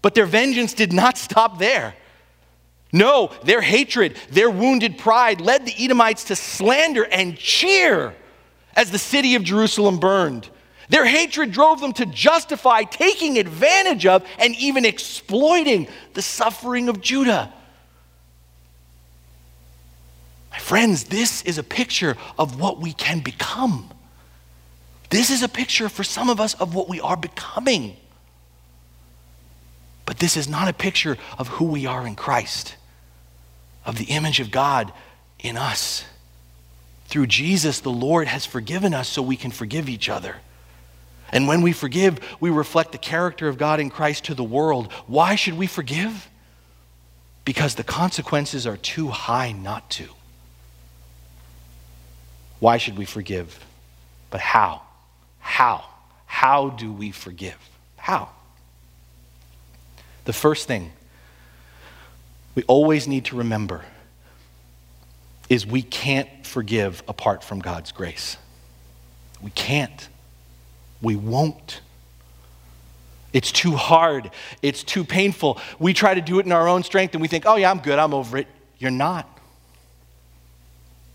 [0.02, 1.94] But their vengeance did not stop there.
[2.92, 8.14] No, their hatred, their wounded pride led the Edomites to slander and cheer
[8.76, 10.48] as the city of Jerusalem burned.
[10.88, 17.00] Their hatred drove them to justify taking advantage of and even exploiting the suffering of
[17.00, 17.52] Judah.
[20.50, 23.90] My friends, this is a picture of what we can become.
[25.10, 27.96] This is a picture for some of us of what we are becoming.
[30.06, 32.76] But this is not a picture of who we are in Christ,
[33.84, 34.92] of the image of God
[35.38, 36.04] in us.
[37.06, 40.36] Through Jesus, the Lord has forgiven us so we can forgive each other.
[41.32, 44.92] And when we forgive, we reflect the character of God in Christ to the world.
[45.06, 46.28] Why should we forgive?
[47.44, 50.08] Because the consequences are too high not to.
[52.60, 53.58] Why should we forgive?
[54.30, 54.82] But how?
[55.40, 55.84] How?
[56.26, 57.58] How do we forgive?
[57.96, 58.30] How?
[60.24, 60.92] The first thing
[62.54, 63.84] we always need to remember
[65.48, 68.36] is we can't forgive apart from God's grace.
[69.42, 70.08] We can't.
[71.04, 71.80] We won't.
[73.32, 74.30] It's too hard.
[74.62, 75.60] It's too painful.
[75.78, 77.80] We try to do it in our own strength and we think, oh, yeah, I'm
[77.80, 77.98] good.
[77.98, 78.46] I'm over it.
[78.78, 79.28] You're not.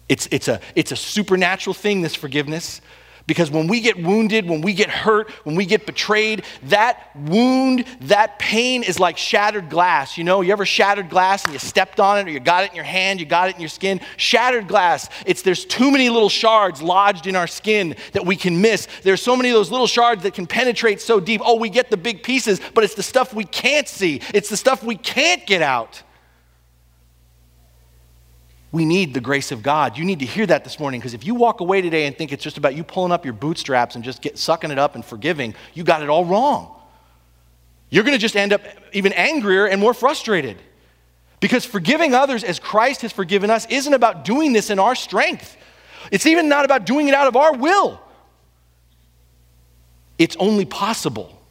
[0.10, 2.82] It's, it's, a, it's a supernatural thing, this forgiveness.
[3.28, 7.86] Because when we get wounded, when we get hurt, when we get betrayed, that wound,
[8.02, 10.18] that pain is like shattered glass.
[10.18, 12.72] You know, you ever shattered glass and you stepped on it or you got it
[12.72, 14.02] in your hand, you got it in your skin?
[14.18, 18.62] Shattered glass, it's there's too many little shards lodged in our skin that we can
[18.62, 18.88] miss.
[19.04, 21.42] There's so many of those little shards that can penetrate so deep.
[21.44, 24.22] Oh, we get the big pieces, but it's the stuff we can't see.
[24.34, 26.04] It's the stuff we can't get out.
[28.72, 29.98] We need the grace of God.
[29.98, 32.32] You need to hear that this morning because if you walk away today and think
[32.32, 35.04] it's just about you pulling up your bootstraps and just get, sucking it up and
[35.04, 36.76] forgiving, you got it all wrong.
[37.90, 38.62] You're going to just end up
[38.94, 40.58] even angrier and more frustrated.
[41.40, 45.58] Because forgiving others as Christ has forgiven us isn't about doing this in our strength.
[46.12, 48.00] It's even not about doing it out of our will.
[50.18, 51.42] It's only possible.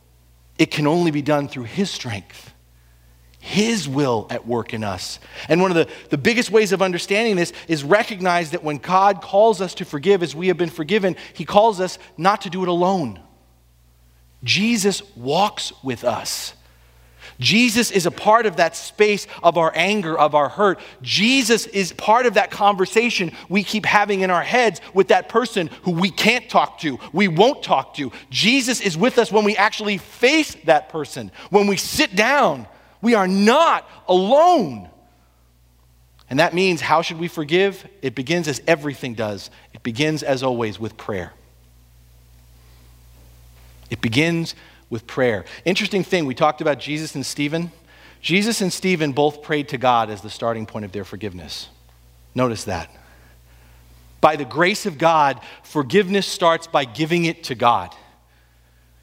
[0.59, 2.53] It can only be done through His strength.
[3.49, 5.19] His will at work in us.
[5.49, 9.23] And one of the, the biggest ways of understanding this is recognize that when God
[9.23, 12.63] calls us to forgive as we have been forgiven, He calls us not to do
[12.63, 13.19] it alone.
[14.45, 16.53] Jesus walks with us.
[17.41, 20.79] Jesus is a part of that space of our anger, of our hurt.
[21.01, 25.71] Jesus is part of that conversation we keep having in our heads with that person
[25.85, 28.13] who we can't talk to, we won't talk to.
[28.29, 32.67] Jesus is with us when we actually face that person, when we sit down
[33.01, 34.89] we are not alone.
[36.31, 37.87] And that means, how should we forgive?
[38.03, 39.51] It begins as everything does.
[39.73, 41.33] It begins, as always, with prayer.
[43.91, 44.55] It begins
[44.91, 45.45] with prayer.
[45.65, 47.73] Interesting thing, we talked about Jesus and Stephen.
[48.21, 51.69] Jesus and Stephen both prayed to God as the starting point of their forgiveness.
[52.35, 52.91] Notice that.
[54.21, 57.95] By the grace of God, forgiveness starts by giving it to God.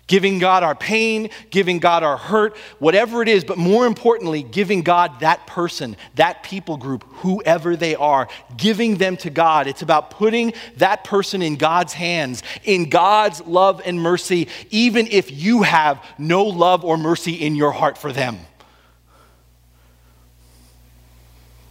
[0.07, 4.83] Giving God our pain, giving God our hurt, whatever it is, but more importantly, giving
[4.83, 9.65] God that person, that people group, whoever they are, giving them to God.
[9.65, 15.31] It's about putting that person in God's hands, in God's love and mercy, even if
[15.31, 18.37] you have no love or mercy in your heart for them.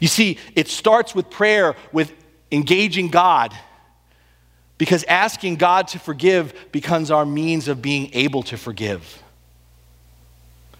[0.00, 2.12] You see, it starts with prayer, with
[2.50, 3.54] engaging God.
[4.76, 9.22] Because asking God to forgive becomes our means of being able to forgive.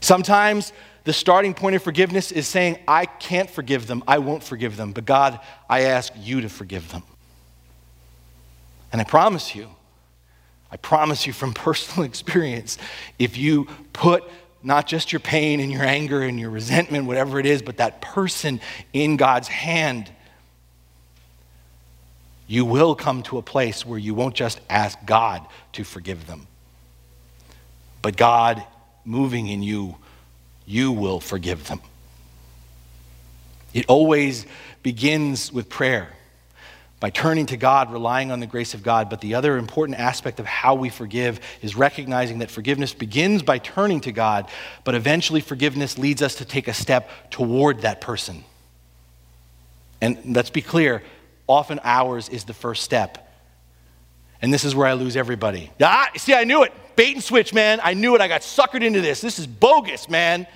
[0.00, 0.72] Sometimes
[1.04, 4.92] the starting point of forgiveness is saying, I can't forgive them, I won't forgive them,
[4.92, 5.38] but God,
[5.68, 7.02] I ask you to forgive them.
[8.90, 9.68] And I promise you,
[10.70, 12.78] I promise you from personal experience,
[13.18, 14.24] if you put
[14.62, 18.00] not just your pain and your anger and your resentment, whatever it is, but that
[18.00, 18.60] person
[18.94, 20.10] in God's hand,
[22.46, 26.46] you will come to a place where you won't just ask God to forgive them,
[28.02, 28.62] but God
[29.04, 29.96] moving in you,
[30.66, 31.80] you will forgive them.
[33.72, 34.46] It always
[34.82, 36.10] begins with prayer,
[37.00, 39.10] by turning to God, relying on the grace of God.
[39.10, 43.58] But the other important aspect of how we forgive is recognizing that forgiveness begins by
[43.58, 44.48] turning to God,
[44.84, 48.42] but eventually forgiveness leads us to take a step toward that person.
[50.00, 51.02] And let's be clear
[51.48, 53.20] often ours is the first step.
[54.42, 55.70] And this is where I lose everybody.
[55.80, 56.72] Ah, see, I knew it.
[56.96, 57.80] Bait and switch, man.
[57.82, 58.20] I knew it.
[58.20, 59.20] I got suckered into this.
[59.20, 60.46] This is bogus, man.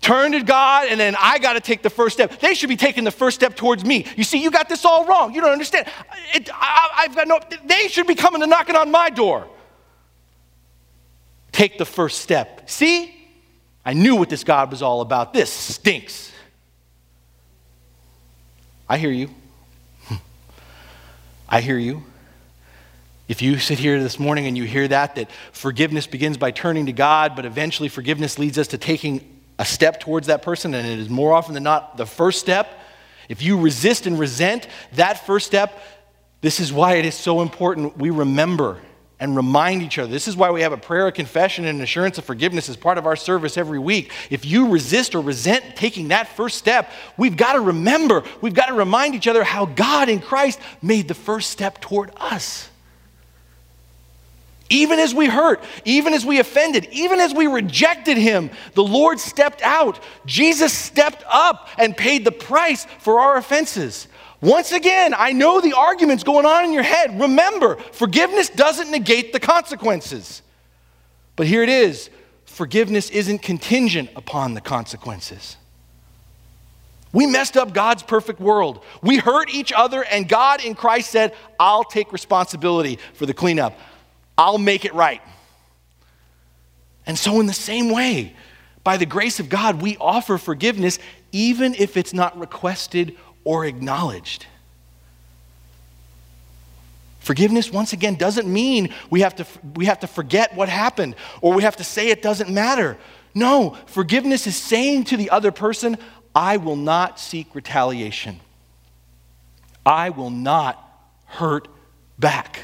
[0.00, 2.38] Turn to God, and then I got to take the first step.
[2.40, 4.06] They should be taking the first step towards me.
[4.16, 5.34] You see, you got this all wrong.
[5.34, 5.86] You don't understand.
[6.34, 7.40] It, I, I've got no.
[7.64, 9.48] They should be coming and knocking on my door.
[11.52, 12.68] Take the first step.
[12.68, 13.14] See,
[13.84, 15.32] I knew what this God was all about.
[15.32, 16.32] This stinks.
[18.88, 19.30] I hear you.
[21.54, 22.02] I hear you.
[23.28, 26.86] If you sit here this morning and you hear that, that forgiveness begins by turning
[26.86, 30.84] to God, but eventually forgiveness leads us to taking a step towards that person, and
[30.84, 32.76] it is more often than not the first step.
[33.28, 35.80] If you resist and resent that first step,
[36.40, 38.80] this is why it is so important we remember
[39.24, 40.12] and remind each other.
[40.12, 42.98] This is why we have a prayer of confession and assurance of forgiveness as part
[42.98, 44.12] of our service every week.
[44.28, 48.66] If you resist or resent taking that first step, we've got to remember, we've got
[48.66, 52.68] to remind each other how God in Christ made the first step toward us.
[54.68, 59.18] Even as we hurt, even as we offended, even as we rejected him, the Lord
[59.18, 60.00] stepped out.
[60.26, 64.06] Jesus stepped up and paid the price for our offenses.
[64.44, 67.18] Once again, I know the arguments going on in your head.
[67.18, 70.42] Remember, forgiveness doesn't negate the consequences.
[71.34, 72.10] But here it is
[72.44, 75.56] forgiveness isn't contingent upon the consequences.
[77.10, 78.84] We messed up God's perfect world.
[79.02, 83.78] We hurt each other, and God in Christ said, I'll take responsibility for the cleanup.
[84.36, 85.22] I'll make it right.
[87.06, 88.36] And so, in the same way,
[88.84, 90.98] by the grace of God, we offer forgiveness
[91.32, 94.46] even if it's not requested or acknowledged.
[97.20, 101.54] Forgiveness, once again, doesn't mean we have, to, we have to forget what happened or
[101.54, 102.98] we have to say it doesn't matter.
[103.34, 105.96] No, forgiveness is saying to the other person,
[106.34, 108.40] I will not seek retaliation.
[109.86, 110.80] I will not
[111.26, 111.68] hurt
[112.18, 112.60] back.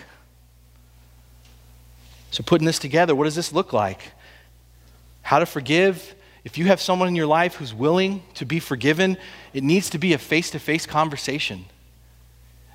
[2.31, 4.13] So, putting this together, what does this look like?
[5.23, 6.15] How to forgive
[6.45, 9.17] if you have someone in your life who's willing to be forgiven,
[9.53, 11.67] it needs to be a face to face conversation.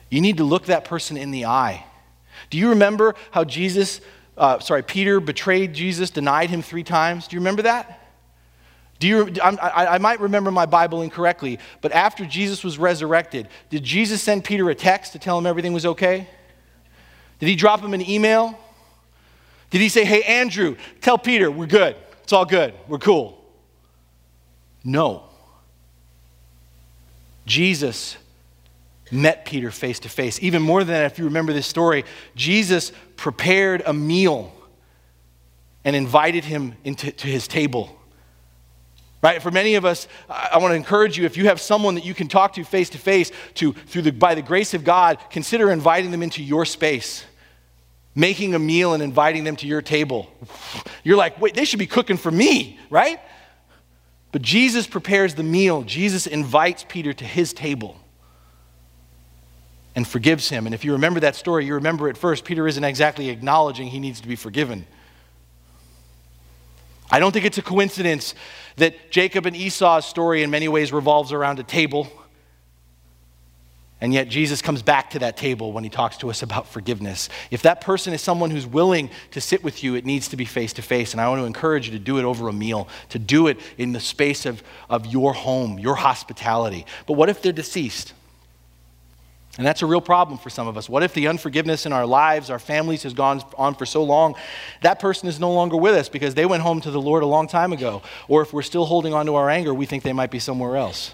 [0.09, 1.86] You need to look that person in the eye.
[2.49, 4.01] Do you remember how Jesus,
[4.38, 7.28] uh, sorry, Peter betrayed Jesus, denied him three times?
[7.28, 8.01] Do you remember that?
[8.99, 13.84] Do you, I, I might remember my Bible incorrectly, but after Jesus was resurrected, did
[13.84, 16.28] Jesus send Peter a text to tell him everything was okay?
[17.39, 18.57] Did he drop him an email?
[19.70, 21.97] Did he say, hey, Andrew, tell Peter we're good?
[22.24, 22.74] It's all good.
[22.88, 23.34] We're cool.
[24.86, 25.23] No.
[27.45, 28.15] Jesus
[29.11, 30.39] met Peter face to face.
[30.41, 32.05] Even more than that, if you remember this story,
[32.36, 34.53] Jesus prepared a meal
[35.83, 37.99] and invited him into to his table.
[39.21, 39.41] Right?
[39.41, 42.13] For many of us, I want to encourage you if you have someone that you
[42.13, 45.71] can talk to face to face to through the by the grace of God, consider
[45.71, 47.23] inviting them into your space.
[48.13, 50.31] Making a meal and inviting them to your table.
[51.03, 53.19] You're like, "Wait, they should be cooking for me, right?"
[54.36, 55.83] But Jesus prepares the meal.
[55.83, 57.97] Jesus invites Peter to his table
[59.95, 60.65] and forgives him.
[60.65, 63.99] And if you remember that story, you remember at first, Peter isn't exactly acknowledging he
[64.01, 64.86] needs to be forgiven.
[67.09, 68.36] I don't think it's a coincidence
[68.75, 72.11] that Jacob and Esau's story in many ways revolves around a table.
[74.01, 77.29] And yet, Jesus comes back to that table when he talks to us about forgiveness.
[77.49, 80.43] If that person is someone who's willing to sit with you, it needs to be
[80.43, 81.13] face to face.
[81.13, 83.57] And I want to encourage you to do it over a meal, to do it
[83.77, 86.85] in the space of, of your home, your hospitality.
[87.07, 88.13] But what if they're deceased?
[89.57, 90.89] And that's a real problem for some of us.
[90.89, 94.35] What if the unforgiveness in our lives, our families, has gone on for so long,
[94.81, 97.27] that person is no longer with us because they went home to the Lord a
[97.27, 98.01] long time ago?
[98.27, 100.75] Or if we're still holding on to our anger, we think they might be somewhere
[100.75, 101.13] else.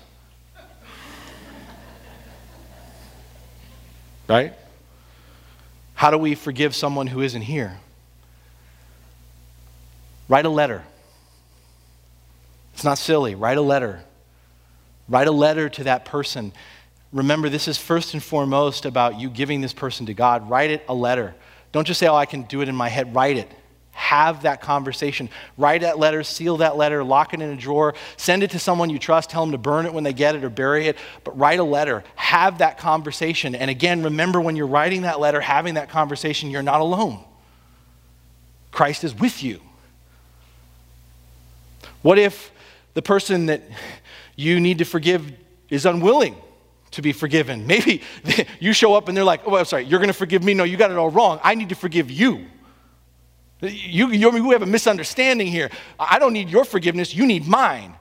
[4.31, 4.53] Right?
[5.93, 7.77] How do we forgive someone who isn't here?
[10.27, 10.83] Write a letter.
[12.73, 13.35] It's not silly.
[13.35, 14.03] Write a letter.
[15.09, 16.53] Write a letter to that person
[17.11, 20.49] remember this is first and foremost about you giving this person to God.
[20.49, 21.35] Write it a letter.
[21.71, 23.13] Don't just say, oh, I can do it in my head.
[23.15, 23.51] Write it.
[23.91, 25.29] Have that conversation.
[25.57, 28.89] Write that letter, seal that letter, lock it in a drawer, send it to someone
[28.89, 30.97] you trust, tell them to burn it when they get it or bury it.
[31.23, 32.03] But write a letter.
[32.15, 33.53] Have that conversation.
[33.55, 37.19] And again, remember when you're writing that letter, having that conversation, you're not alone.
[38.71, 39.59] Christ is with you.
[42.01, 42.51] What if
[42.93, 43.61] the person that
[44.35, 45.31] you need to forgive
[45.69, 46.35] is unwilling
[46.91, 47.65] to be forgiven.
[47.67, 48.01] Maybe
[48.59, 50.53] you show up and they're like, oh, I'm sorry, you're going to forgive me?
[50.53, 51.39] No, you got it all wrong.
[51.43, 52.45] I need to forgive you.
[53.61, 55.69] You, you, have a misunderstanding here.
[55.99, 57.95] I don't need your forgiveness, you need mine.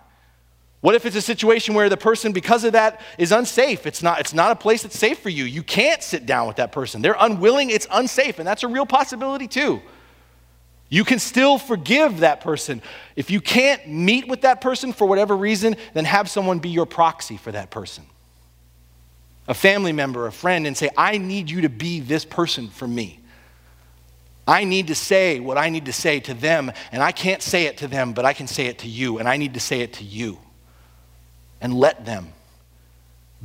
[0.80, 3.86] What if it's a situation where the person, because of that, is unsafe?
[3.86, 5.44] It's not, it's not a place that's safe for you.
[5.44, 7.02] You can't sit down with that person.
[7.02, 9.82] They're unwilling, it's unsafe, and that's a real possibility too.
[10.88, 12.80] You can still forgive that person.
[13.14, 16.86] If you can't meet with that person for whatever reason, then have someone be your
[16.86, 18.04] proxy for that person
[19.48, 22.86] a family member, a friend, and say, I need you to be this person for
[22.86, 23.19] me.
[24.46, 27.66] I need to say what I need to say to them, and I can't say
[27.66, 29.80] it to them, but I can say it to you, and I need to say
[29.80, 30.38] it to you.
[31.60, 32.32] And let them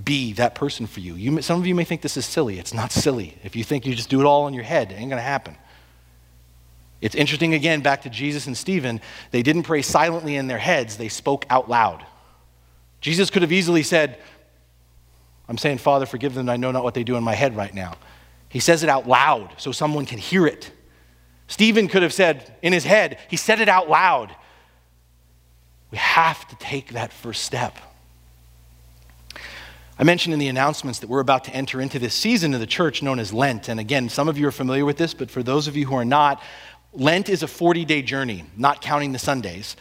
[0.03, 1.15] be that person for you.
[1.15, 1.41] you.
[1.41, 2.59] Some of you may think this is silly.
[2.59, 3.37] It's not silly.
[3.43, 5.21] If you think you just do it all in your head, it ain't going to
[5.21, 5.55] happen.
[7.01, 8.99] It's interesting again, back to Jesus and Stephen.
[9.31, 12.05] They didn't pray silently in their heads, they spoke out loud.
[13.01, 14.17] Jesus could have easily said,
[15.47, 16.49] I'm saying, Father, forgive them.
[16.49, 17.93] I know not what they do in my head right now.
[18.49, 20.71] He says it out loud so someone can hear it.
[21.47, 24.35] Stephen could have said in his head, he said it out loud.
[25.91, 27.77] We have to take that first step.
[29.97, 32.67] I mentioned in the announcements that we're about to enter into this season of the
[32.67, 33.69] church known as Lent.
[33.69, 35.95] And again, some of you are familiar with this, but for those of you who
[35.95, 36.41] are not,
[36.91, 39.77] Lent is a 40 day journey, not counting the Sundays.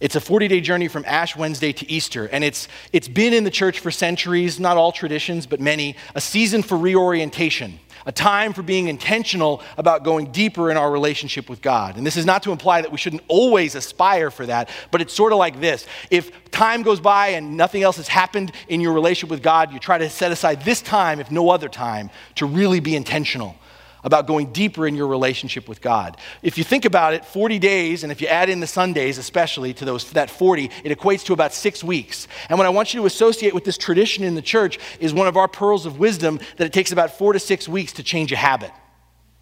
[0.00, 3.44] It's a 40 day journey from Ash Wednesday to Easter, and it's, it's been in
[3.44, 8.52] the church for centuries, not all traditions, but many, a season for reorientation, a time
[8.52, 11.96] for being intentional about going deeper in our relationship with God.
[11.96, 15.12] And this is not to imply that we shouldn't always aspire for that, but it's
[15.12, 15.86] sort of like this.
[16.10, 19.78] If time goes by and nothing else has happened in your relationship with God, you
[19.78, 23.56] try to set aside this time, if no other time, to really be intentional
[24.04, 26.16] about going deeper in your relationship with God.
[26.42, 29.72] If you think about it, 40 days, and if you add in the Sundays especially
[29.74, 32.26] to those, that 40, it equates to about six weeks.
[32.48, 35.28] And what I want you to associate with this tradition in the church is one
[35.28, 38.32] of our pearls of wisdom that it takes about four to six weeks to change
[38.32, 38.72] a habit.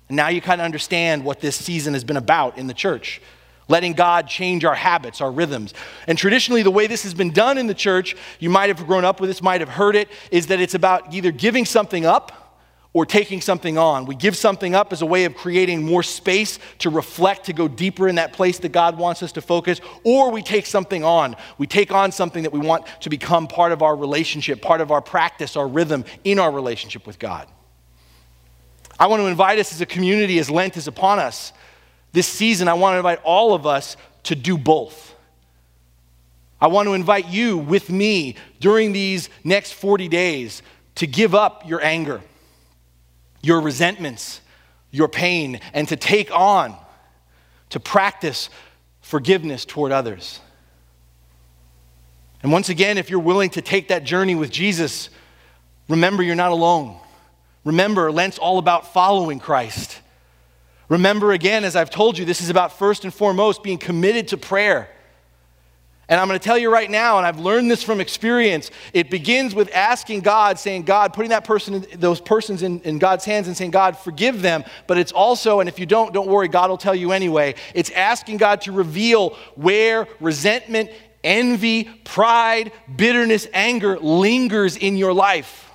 [0.08, 3.22] And now you kind of understand what this season has been about in the church.
[3.68, 5.72] Letting God change our habits, our rhythms.
[6.08, 9.04] And traditionally, the way this has been done in the church, you might have grown
[9.04, 12.49] up with this, might have heard it, is that it's about either giving something up
[12.92, 14.04] or taking something on.
[14.04, 17.68] We give something up as a way of creating more space to reflect, to go
[17.68, 21.36] deeper in that place that God wants us to focus, or we take something on.
[21.56, 24.90] We take on something that we want to become part of our relationship, part of
[24.90, 27.46] our practice, our rhythm in our relationship with God.
[28.98, 31.52] I want to invite us as a community as Lent is upon us.
[32.12, 35.14] This season, I want to invite all of us to do both.
[36.60, 40.62] I want to invite you with me during these next 40 days
[40.96, 42.20] to give up your anger
[43.42, 44.40] your resentments,
[44.90, 46.76] your pain, and to take on,
[47.70, 48.50] to practice
[49.00, 50.40] forgiveness toward others.
[52.42, 55.10] And once again, if you're willing to take that journey with Jesus,
[55.88, 56.98] remember you're not alone.
[57.64, 60.00] Remember, Lent's all about following Christ.
[60.88, 64.36] Remember again, as I've told you, this is about first and foremost being committed to
[64.36, 64.88] prayer
[66.10, 69.10] and I'm going to tell you right now, and I've learned this from experience, it
[69.10, 73.46] begins with asking God, saying, God, putting that person, those persons in, in God's hands
[73.46, 74.64] and saying, God, forgive them.
[74.88, 77.54] But it's also, and if you don't, don't worry, God will tell you anyway.
[77.74, 80.90] It's asking God to reveal where resentment
[81.22, 85.70] envy, pride, bitterness, anger lingers in your life.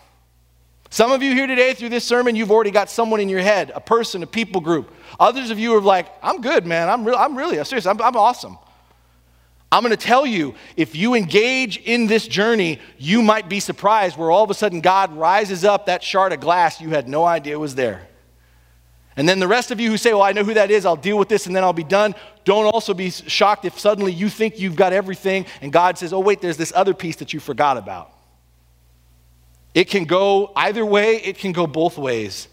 [0.89, 3.71] Some of you here today through this sermon, you've already got someone in your head,
[3.73, 4.93] a person, a people group.
[5.17, 6.89] Others of you are like, I'm good, man.
[6.89, 7.85] I'm, re- I'm really, serious.
[7.85, 8.57] I'm, I'm awesome.
[9.75, 14.15] I'm going to tell you, if you engage in this journey, you might be surprised
[14.15, 17.25] where all of a sudden God rises up that shard of glass you had no
[17.25, 18.07] idea was there.
[19.17, 20.95] And then the rest of you who say, Well, I know who that is, I'll
[20.95, 22.15] deal with this and then I'll be done,
[22.45, 26.21] don't also be shocked if suddenly you think you've got everything and God says, Oh,
[26.21, 28.13] wait, there's this other piece that you forgot about.
[29.73, 32.47] It can go either way, it can go both ways.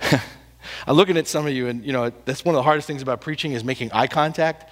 [0.86, 3.02] I'm looking at some of you, and you know, that's one of the hardest things
[3.02, 4.70] about preaching is making eye contact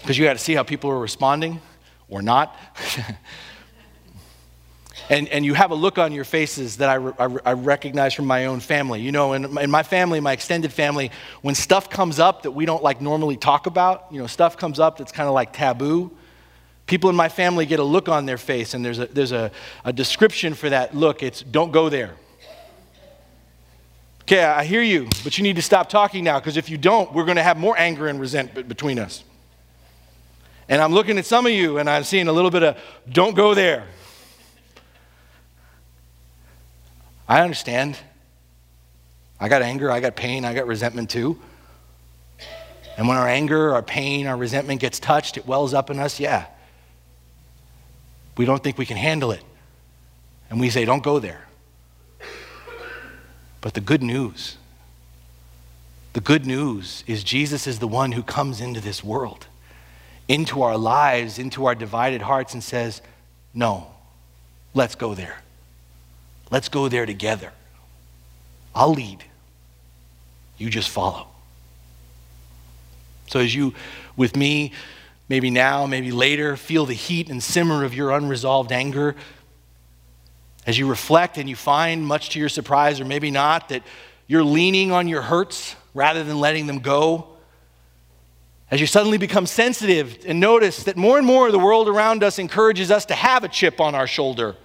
[0.00, 1.60] because you got to see how people are responding
[2.08, 2.58] or not.
[5.10, 8.26] and, and you have a look on your faces that I, I, I, recognize from
[8.26, 9.00] my own family.
[9.00, 11.10] You know, in, in my family, my extended family,
[11.42, 14.78] when stuff comes up that we don't like normally talk about, you know, stuff comes
[14.78, 16.10] up that's kind of like taboo,
[16.86, 19.50] People in my family get a look on their face, and there's a, there's a,
[19.84, 21.22] a description for that look.
[21.22, 22.14] It's don't go there.
[24.26, 27.12] Okay, I hear you, but you need to stop talking now because if you don't,
[27.12, 29.22] we're going to have more anger and resentment between us.
[30.68, 32.76] And I'm looking at some of you and I'm seeing a little bit of
[33.08, 33.86] don't go there.
[37.28, 37.96] I understand.
[39.38, 41.40] I got anger, I got pain, I got resentment too.
[42.96, 46.18] And when our anger, our pain, our resentment gets touched, it wells up in us,
[46.18, 46.46] yeah.
[48.36, 49.44] We don't think we can handle it.
[50.50, 51.46] And we say, don't go there.
[53.66, 54.58] But the good news,
[56.12, 59.48] the good news is Jesus is the one who comes into this world,
[60.28, 63.02] into our lives, into our divided hearts, and says,
[63.52, 63.88] no,
[64.72, 65.42] let's go there.
[66.48, 67.50] Let's go there together.
[68.72, 69.24] I'll lead.
[70.58, 71.26] You just follow.
[73.26, 73.74] So, as you,
[74.16, 74.70] with me,
[75.28, 79.16] maybe now, maybe later, feel the heat and simmer of your unresolved anger.
[80.66, 83.82] As you reflect and you find, much to your surprise, or maybe not, that
[84.26, 87.28] you're leaning on your hurts rather than letting them go.
[88.70, 92.38] As you suddenly become sensitive and notice that more and more the world around us
[92.40, 94.56] encourages us to have a chip on our shoulder.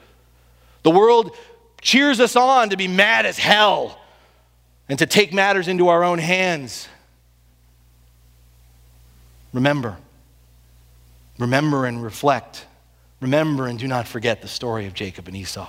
[0.81, 1.37] The world
[1.81, 3.99] cheers us on to be mad as hell
[4.89, 6.87] and to take matters into our own hands.
[9.53, 9.97] Remember,
[11.41, 12.67] Remember and reflect.
[13.19, 15.67] Remember and do not forget the story of Jacob and Esau.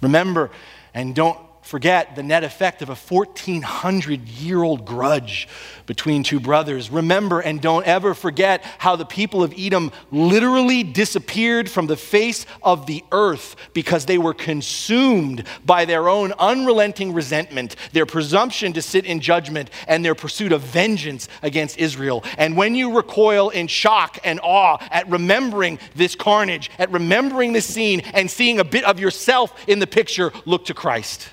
[0.00, 0.50] Remember
[0.92, 5.48] and don't forget the net effect of a 1400 year old grudge
[5.86, 6.90] between two brothers.
[6.90, 12.44] Remember and don't ever forget how the people of Edom literally disappeared from the face
[12.62, 18.82] of the earth because they were consumed by their own unrelenting resentment, their presumption to
[18.82, 22.22] sit in judgment, and their pursuit of vengeance against Israel.
[22.36, 27.66] And when you recoil in shock and awe at remembering this carnage, at remembering this
[27.66, 31.28] scene, and seeing a bit of yourself in the picture, look to Christ.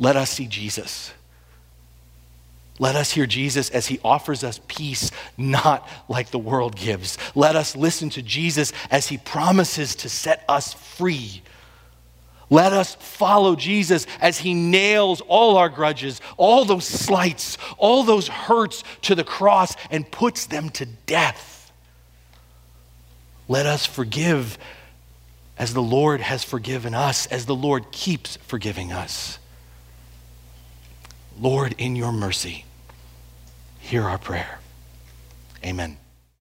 [0.00, 1.12] Let us see Jesus.
[2.80, 7.18] Let us hear Jesus as he offers us peace, not like the world gives.
[7.34, 11.42] Let us listen to Jesus as he promises to set us free.
[12.48, 18.28] Let us follow Jesus as he nails all our grudges, all those slights, all those
[18.28, 21.70] hurts to the cross and puts them to death.
[23.46, 24.56] Let us forgive
[25.58, 29.39] as the Lord has forgiven us, as the Lord keeps forgiving us.
[31.40, 32.66] Lord, in your mercy,
[33.78, 34.58] hear our prayer.
[35.64, 35.96] Amen.